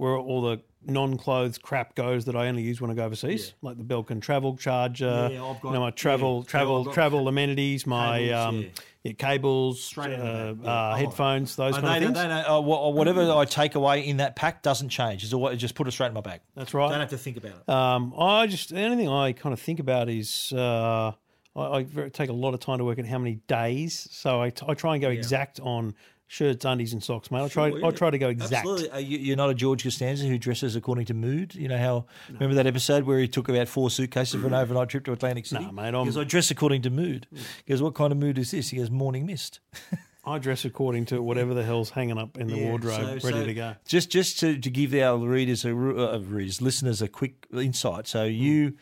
[0.00, 3.76] where all the non-clothes crap goes that I only use when I go overseas, like
[3.76, 7.86] the Belkin travel charger, Yeah, I've got- you know, my travel yeah, travel travel amenities,
[7.86, 8.68] my cables, um, yeah.
[9.04, 10.70] yeah, cables, Straight uh, yeah.
[10.70, 12.22] uh, Oh, headphones, those Uh, kind they, of things.
[12.22, 12.60] they don't- uh,
[12.92, 15.22] whatever I take away in that pack doesn't change.
[15.22, 16.40] It's always, just put it straight in my bag.
[16.56, 16.88] That's right.
[16.88, 17.68] Don't have to think about it.
[17.68, 21.12] Um, I just anything I kind of think about is uh,
[21.54, 24.08] I, I take a lot of time to work out how many days.
[24.10, 25.94] So I, t- I try and go exact on
[26.30, 27.42] shirts, undies, and socks, mate.
[27.42, 28.52] I try I try to go exact.
[28.52, 28.90] Absolutely.
[28.90, 31.56] Are you, you're not a George Costanza who dresses according to mood.
[31.56, 32.06] You know how?
[32.28, 34.62] Remember that episode where he took about four suitcases for an mm.
[34.62, 35.64] overnight trip to Atlantic City?
[35.64, 37.26] Nah, mate, I'm- Because I dress according to mood.
[37.34, 37.38] Mm.
[37.64, 38.70] He goes, what kind of mood is this?
[38.70, 39.58] He goes, morning mist.
[40.24, 43.40] I dress according to whatever the hell's hanging up in the Yeah, wardrobe, so- ready
[43.40, 43.74] so to go.
[43.86, 48.06] Just just to, to give our readers, a, uh, readers, listeners, a quick insight.
[48.06, 48.38] So mm.
[48.38, 48.76] you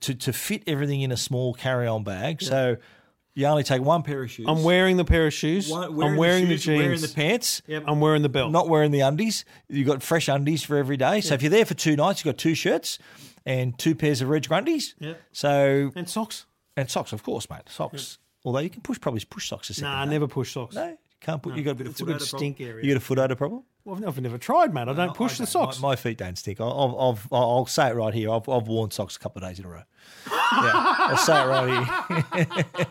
[0.00, 2.42] to to fit everything in a small carry on bag.
[2.42, 2.76] So
[3.40, 4.46] you only take one pair of shoes.
[4.48, 5.68] I'm wearing the pair of shoes.
[5.70, 6.78] One- I'm wearing the, shoes, jeans.
[6.82, 7.62] wearing the pants.
[7.68, 8.52] I'm wearing the belt.
[8.52, 9.44] Not wearing the undies.
[9.68, 11.20] You've got fresh undies for every day.
[11.20, 12.98] So if you're there for two nights, you've got two shirts
[13.46, 14.94] and two pairs of Reg Grundies.
[14.98, 15.14] Yeah.
[15.32, 16.46] So and socks.
[16.76, 17.62] and socks, of course, mate.
[17.68, 18.18] Socks.
[18.44, 19.90] Although you can push probably push socks a second.
[19.90, 20.10] Nah, I day.
[20.12, 20.74] never push socks.
[20.74, 21.54] No, can't put.
[21.56, 22.74] You got a bit of a foot odor stink problem.
[22.76, 22.86] area.
[22.86, 23.64] You got a foot odor problem.
[23.84, 24.88] Well, I've never, tried, mate.
[24.88, 25.80] I don't push the socks.
[25.80, 26.60] My, my feet don't stink.
[26.60, 28.30] I- I've, I've, I'll say it right here.
[28.30, 29.82] I've, I've worn socks a couple of days in a row.
[30.30, 32.86] Yeah, I'll say it right here.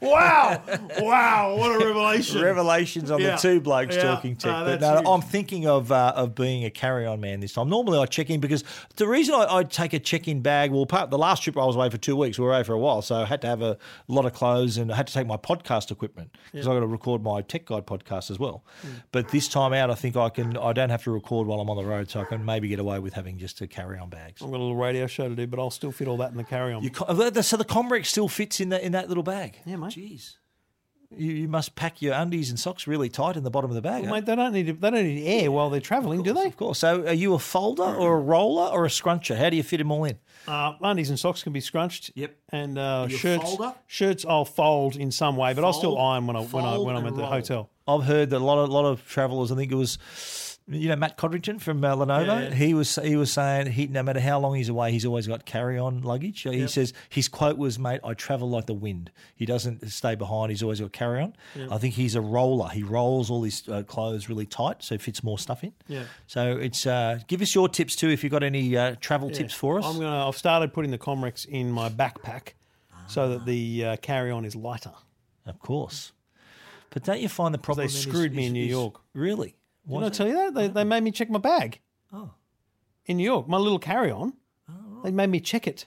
[0.00, 0.62] wow,
[1.00, 2.40] wow, what a revelation!
[2.42, 3.32] Revelations on Yeah.
[3.32, 4.02] the two blokes Yeah.
[4.02, 4.52] talking tech.
[4.52, 5.12] Ah, but no.
[5.12, 7.68] I'm thinking of uh, of being a carry on man this time.
[7.68, 8.64] Normally I check in because
[8.96, 10.70] the reason I, I take a check in bag.
[10.70, 12.38] Well, part the last trip I was away for two weeks.
[12.38, 13.76] We were away for a while, so I had to have a
[14.08, 16.86] lot of clothes and I had to take my podcast equipment because I got to
[16.86, 18.64] record my Tech Guide podcast as well.
[18.86, 19.02] Mm.
[19.12, 20.56] But this time out, I think I can.
[20.56, 22.78] I don't have to record while I'm on the road, so I can maybe get
[22.78, 24.40] away with having just a carry on bags.
[24.42, 26.36] I've got a little radio show to do, but I'll still fit all that in
[26.44, 26.82] the carry on.
[27.42, 29.58] So the Comrex still fits in that in that little bag.
[29.64, 29.92] Yeah, mate.
[29.92, 30.36] Jeez.
[31.16, 33.82] You, you must pack your undies and socks really tight in the bottom of the
[33.82, 34.04] bag.
[34.04, 36.44] Well, mate, they don't need they don't need air while they're travelling, do they?
[36.44, 36.78] Of course.
[36.78, 39.36] So, are you a folder or a roller or a scruncher?
[39.36, 40.18] How do you fit them all in?
[40.46, 42.12] Uh, undies and socks can be scrunched.
[42.14, 42.36] Yep.
[42.50, 43.74] And uh, shirts, folder?
[43.88, 46.74] shirts I'll fold in some way, but I'll still Fold, iron when I when I
[46.74, 47.30] fold when I'm and at the roll.
[47.32, 47.70] hotel.
[47.88, 49.50] I've heard that a lot of lot of travellers.
[49.50, 49.98] I think it was,
[50.70, 52.26] you know, Matt Codrington from uh, Lenovo.
[52.26, 52.54] Yeah, yeah.
[52.54, 55.44] He was he was saying he no matter how long he's away, he's always got
[55.44, 56.42] carry on luggage.
[56.42, 59.10] He says his quote was, "Mate, I travel like the wind.
[59.34, 60.50] He doesn't stay behind.
[60.50, 61.34] He's always got carry on.
[61.70, 62.68] I think he's a roller.
[62.68, 65.72] He rolls all his uh, clothes really tight, so it fits more stuff in.
[65.88, 66.04] Yeah.
[66.26, 69.54] So it's uh, give us your tips too if you've got any uh, travel tips
[69.54, 69.84] for us.
[69.84, 70.28] I'm gonna.
[70.28, 72.52] I've started putting the Comrex in my backpack
[73.08, 74.92] so that the uh, carry on is lighter.
[75.46, 76.12] Of course.
[76.90, 77.86] But don't you find the problem?
[77.86, 79.00] they then is- screwed me is- in New York.
[79.14, 79.56] Really?
[79.88, 81.80] Didn't I tell you that they, they made me check my bag?
[82.12, 82.30] Oh.
[83.06, 84.34] In New York, my little carry on.
[84.68, 85.86] Oh, they made me check it.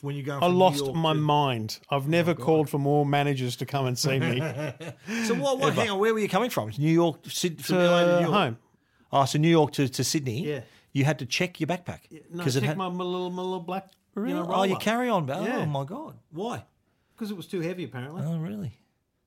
[0.00, 1.80] When you go, I lost my mind.
[1.90, 4.38] I've oh, never called for more managers to come and see me
[5.24, 5.58] So what?
[5.58, 6.70] what hang on, where were you coming from?
[6.78, 8.32] New York, Syd- from to LA to New York.
[8.32, 8.58] home.
[9.12, 10.46] Oh, so New York to, to Sydney.
[10.46, 10.60] Yeah.
[10.92, 12.76] You had to check your backpack No, it check had.
[12.76, 13.88] my, my little my little black.
[14.14, 14.30] Really?
[14.30, 15.44] You know, oh, you carry on bag.
[15.44, 15.58] Yeah.
[15.58, 16.14] Oh my god.
[16.30, 16.64] Why?
[17.18, 18.22] because it was too heavy apparently.
[18.24, 18.72] Oh, really?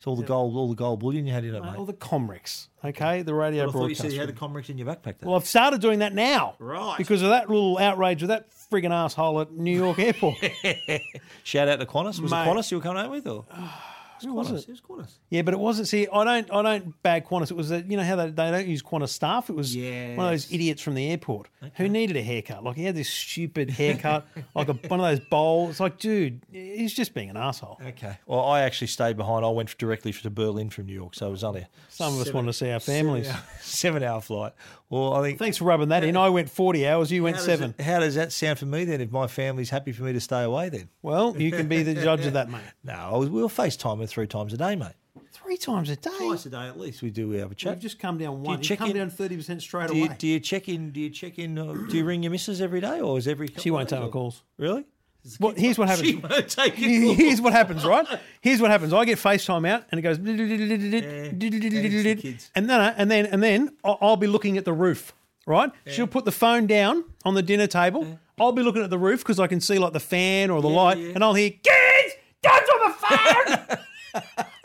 [0.01, 1.75] It's all the gold, all the gold bullion you had in it, mate.
[1.77, 4.01] All the Comrex, okay, the radio I thought you broadcast.
[4.01, 4.33] said you had the.
[4.33, 5.19] Comrex in your backpack.
[5.19, 5.27] Though.
[5.27, 6.97] well, I've started doing that now, Right.
[6.97, 10.37] Because of that little outrage with that frigging asshole at New York Airport.
[11.43, 12.19] Shout out to Qantas.
[12.19, 12.47] Was Mate.
[12.47, 13.45] it Qantas you were coming out with, or
[14.23, 14.57] Who was Qantas?
[14.57, 14.69] it?
[14.69, 15.11] It was Qantas.
[15.29, 15.87] Yeah, but it wasn't.
[15.87, 17.51] See, I don't, I don't bag Qantas.
[17.51, 19.49] It was that you know how they, they don't use Qantas staff.
[19.49, 22.63] It was one of those idiots from the airport who needed a haircut.
[22.63, 25.71] Like he had this stupid haircut, like a, one of those bowls.
[25.71, 27.79] It's like, dude, he's just being an asshole.
[27.85, 28.17] Okay.
[28.25, 29.45] Well, I actually stayed behind.
[29.45, 32.21] I went directly to Berlin from New York, so it was only a Some of
[32.21, 33.31] us wanted to see our families.
[33.61, 34.53] seven hour flight.
[34.89, 35.39] Well, I think.
[35.39, 36.17] Thanks for rubbing that in.
[36.17, 37.11] I went forty hours.
[37.11, 37.73] You went seven.
[37.77, 38.99] it- how does that sound for me then?
[39.01, 41.93] If my family's happy for me to stay away, then Well, you can be the
[41.93, 42.61] judge of that, mate.
[42.83, 44.93] no, I was, we'll FaceTime three times a day, mate.
[45.33, 46.09] Three times a day.
[46.17, 47.01] Twice a day at least.
[47.01, 47.27] We do.
[47.29, 47.79] We have a You've chat.
[47.79, 48.57] just come down one.
[48.57, 50.15] You check come in- down thirty percent straight do you, away.
[50.17, 50.91] do you check in?
[50.91, 51.57] Do you check in?
[51.57, 53.47] Uh, do you ring your missus every day, or is every?
[53.57, 54.43] she won't take my calls.
[54.57, 54.85] Really?
[55.39, 56.07] Well, here's what happens.
[56.09, 57.17] She won't take your calls.
[57.17, 58.07] Here's what happens, right?
[58.41, 58.91] Here's what happens.
[58.93, 60.29] I get FaceTime out and it goes, kids.
[62.55, 65.13] and then and then and then I'll I'll be looking at the roof,
[65.45, 65.71] right?
[65.87, 68.19] She'll put the phone down on the dinner table.
[68.39, 70.69] I'll be looking at the roof because I can see like the fan or the
[70.69, 73.77] light, and I'll hear kids, dad's on the phone.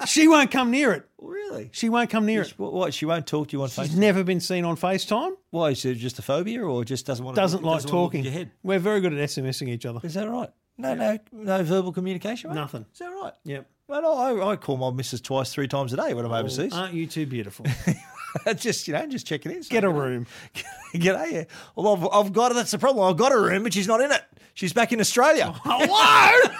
[0.07, 1.09] She won't come near it.
[1.19, 1.71] Really?
[1.73, 2.55] She won't come near it.
[2.59, 2.95] What, what?
[2.95, 3.83] She won't talk to you on FaceTime?
[3.85, 3.99] She's FaceTime?
[3.99, 5.33] never been seen on FaceTime.
[5.51, 5.71] Why?
[5.71, 7.37] Is it just a phobia, or just doesn't want?
[7.37, 8.25] Doesn't to, like doesn't look talking.
[8.25, 8.51] Your head.
[8.63, 10.01] We're very good at SMSing each other.
[10.03, 10.51] Is that right?
[10.79, 12.51] No, no, no verbal communication.
[12.51, 12.57] Mate?
[12.57, 12.87] Nothing.
[12.93, 13.33] Is that right?
[13.45, 13.67] Yep.
[13.89, 16.73] Well, I, I call my missus twice, three times a day when I'm oh, overseas.
[16.73, 17.67] Aren't you too beautiful?
[18.57, 19.63] just you know, just checking in.
[19.63, 20.27] Get a room.
[20.93, 21.47] Get out here.
[21.75, 23.09] Well, I've, I've got That's the problem.
[23.09, 24.23] I've got a room, but she's not in it.
[24.55, 25.53] She's back in Australia.
[25.65, 26.55] Hello.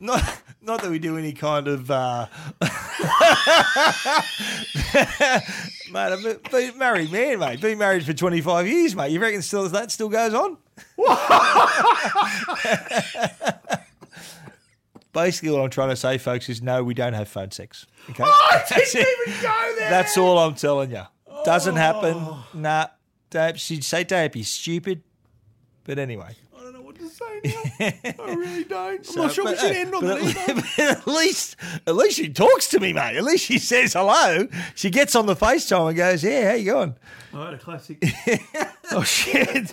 [0.00, 1.90] not, not that we do any kind of.
[1.90, 2.26] Uh...
[5.90, 7.60] mate, I've been, married man, mate.
[7.60, 9.12] Been married for twenty five years, mate.
[9.12, 10.58] You reckon still that still goes on?
[15.12, 17.86] Basically, what I'm trying to say, folks, is no, we don't have phone sex.
[18.10, 18.24] Okay,
[18.68, 19.06] that's it.
[19.78, 21.04] That's all I'm telling you.
[21.44, 22.22] Doesn't happen.
[22.52, 22.88] Nah,
[23.30, 23.58] don't.
[23.58, 25.02] She'd say don't be stupid.
[25.84, 26.34] But anyway.
[27.16, 28.24] Say now.
[28.24, 28.98] I really don't.
[28.98, 30.82] I'm So, not sure we but, should uh, end on but that at, either.
[31.00, 31.56] at least,
[31.86, 33.16] at least she talks to me, mate.
[33.16, 34.48] At least she says hello.
[34.74, 36.94] She gets on the FaceTime and goes, "Yeah, how you going?"
[37.34, 38.02] I had a classic.
[38.92, 39.70] oh shit!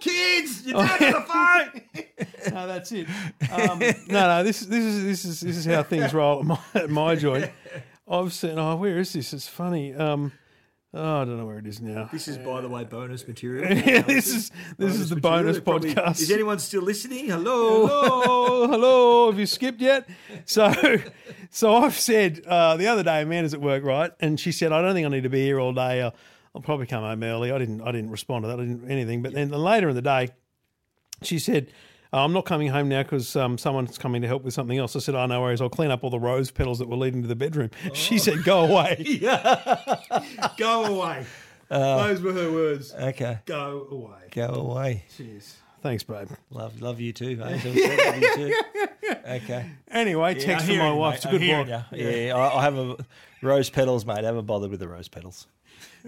[0.00, 2.54] Kids, your dad's on the phone.
[2.54, 3.06] No, that's it.
[3.50, 3.78] Um,
[4.08, 4.44] no, no.
[4.44, 7.14] This is this is this is this is how things roll at my, at my
[7.14, 7.50] joint.
[8.08, 9.94] I've said, "Oh, where is this?" It's funny.
[9.94, 10.32] Um,
[10.94, 12.08] oh, I don't know where it is now.
[12.12, 13.74] This is, by the way, bonus material.
[14.04, 16.20] this is this is the bonus podcast.
[16.20, 17.28] Is anyone still listening?
[17.28, 17.86] Hello.
[17.86, 19.30] hello, hello.
[19.30, 20.08] Have you skipped yet?
[20.44, 20.72] So,
[21.50, 24.12] so I've said uh, the other day, Amanda's at work, right?
[24.20, 26.02] And she said, I don't think I need to be here all day.
[26.02, 26.14] I'll,
[26.54, 27.52] I'll probably come home early.
[27.52, 28.58] I didn't, I didn't respond to that.
[28.58, 29.22] I didn't anything.
[29.22, 30.30] But then later in the day,
[31.22, 31.70] she said,
[32.12, 34.96] "Oh, I'm not coming home now because um, someone's coming to help with something else.
[34.96, 35.60] I said, oh, no worries.
[35.60, 37.70] I'll clean up all the rose petals that were leading to the bedroom.
[37.94, 39.20] She said, go away.
[40.56, 41.26] go away.
[41.68, 42.92] Those were her words.
[42.94, 43.38] Okay.
[43.46, 44.28] Go away.
[44.32, 45.04] Go away.
[45.16, 45.56] Cheers.
[45.82, 46.28] Thanks, babe.
[46.50, 47.40] Love, love you too.
[47.42, 47.50] eh?
[47.64, 47.64] love
[48.20, 48.54] you too.
[49.26, 49.70] Okay.
[49.90, 51.16] Anyway, text from my wife.
[51.16, 51.68] It's a good one.
[51.68, 52.36] Yeah, yeah.
[52.36, 52.96] I, I have a
[53.40, 54.18] rose petals, mate.
[54.18, 55.46] I haven't bothered with the rose petals.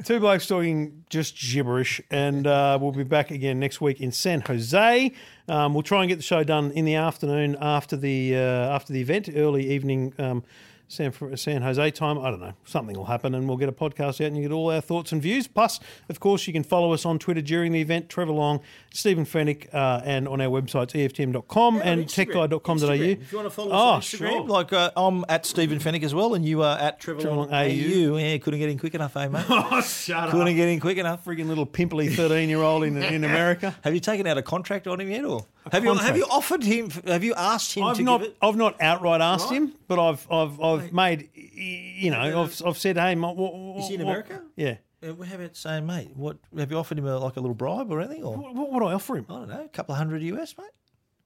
[0.05, 4.41] Two blokes talking just gibberish, and uh, we'll be back again next week in San
[4.43, 5.13] Jose.
[5.49, 8.39] Um, we'll try and get the show done in the afternoon after the uh,
[8.75, 10.15] after the event, early evening.
[10.19, 10.45] Um,
[10.93, 12.19] San, San Jose time.
[12.19, 12.53] I don't know.
[12.65, 15.11] Something will happen and we'll get a podcast out and you get all our thoughts
[15.13, 15.47] and views.
[15.49, 18.09] Plus, of course, you can follow us on Twitter during the event.
[18.09, 18.61] Trevor Long,
[18.93, 22.93] Stephen Fennick, uh, and on our websites, EFTM.com and techguide.com.au.
[22.93, 24.45] If you want to follow Oh, us on Instagram, sure.
[24.49, 27.51] like uh, I'm at Stephen Fennick as well, and you are at Trevor Trevor Long
[27.51, 28.15] Long AU.
[28.15, 28.17] AU.
[28.19, 29.45] Yeah, couldn't get in quick enough, eh, mate?
[29.49, 31.25] Oh, shut couldn't get in quick enough.
[31.25, 33.75] Friggin' little pimply 13 year old in, in America.
[33.85, 36.65] Have you taken out a contract on him yet, or have you have you offered
[36.65, 36.91] him?
[37.07, 38.23] Have you asked him I've to not?
[38.41, 39.59] I've not outright asked Right.
[39.63, 43.89] him, but I've, I've, I've made, you know, I've, I've said, hey, what, what, Is
[43.89, 44.43] he in what- America?
[44.57, 44.77] Yeah.
[45.03, 46.11] Uh, How about saying, mate?
[46.17, 48.73] What have you offered him a, like a little bribe or anything, or What, what
[48.73, 49.27] would I offer him?
[49.29, 50.67] I don't know, a couple of hundred US, mate?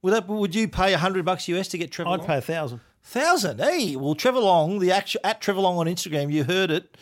[0.01, 0.27] Would that?
[0.27, 2.09] Would you pay a hundred bucks US to get Trevor?
[2.11, 2.27] I'd Long?
[2.27, 2.81] pay a thousand.
[3.03, 3.59] Thousand.
[3.59, 6.97] Hey, well, Trevor Long, the actual at Trevor Long on Instagram, you heard it.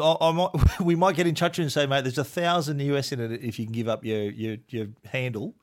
[0.00, 2.24] I, I might, we might get in touch with you and say, mate, there's a
[2.24, 5.54] thousand US in it if you can give up your your, your handle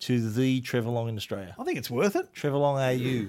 [0.00, 1.54] to the Trevor Long in Australia.
[1.58, 2.32] I think it's worth it.
[2.32, 3.28] Trevor Long AU.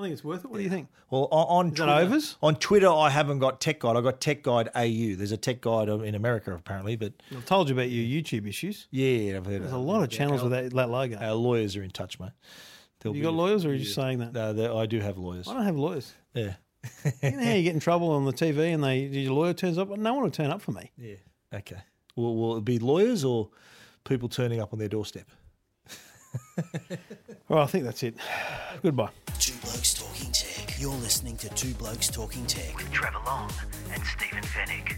[0.00, 0.50] I think it's worth it.
[0.50, 0.88] What do you think?
[1.10, 2.36] Well, on, on that Twitter, overs?
[2.40, 3.96] on Twitter, I haven't got Tech Guide.
[3.96, 5.16] I got Tech Guide AU.
[5.16, 8.86] There's a Tech Guide in America apparently, but I've told you about your YouTube issues.
[8.92, 9.60] yeah, I've heard it.
[9.62, 11.16] There's a lot of channels with that, that logo.
[11.16, 12.30] Our lawyers are in touch, mate.
[13.00, 14.32] They'll you be- got lawyers, or are you just saying that?
[14.32, 15.48] No, they- I do have lawyers.
[15.48, 16.12] I don't have lawyers.
[16.32, 16.54] Yeah,
[17.22, 19.78] You know how you get in trouble on the TV and they your lawyer turns
[19.78, 19.88] up?
[19.90, 20.92] No one will turn up for me.
[20.96, 21.14] yeah.
[21.52, 21.78] Okay.
[22.14, 23.48] Will, will it be lawyers or
[24.04, 25.28] people turning up on their doorstep?
[27.48, 28.14] Well, I think that's it.
[28.82, 29.08] Goodbye.
[29.38, 30.78] Two Blokes Talking Tech.
[30.78, 32.74] You're listening to Two Blokes Talking Tech.
[32.92, 33.50] Trevor Long
[33.90, 34.96] and Stephen Fennick.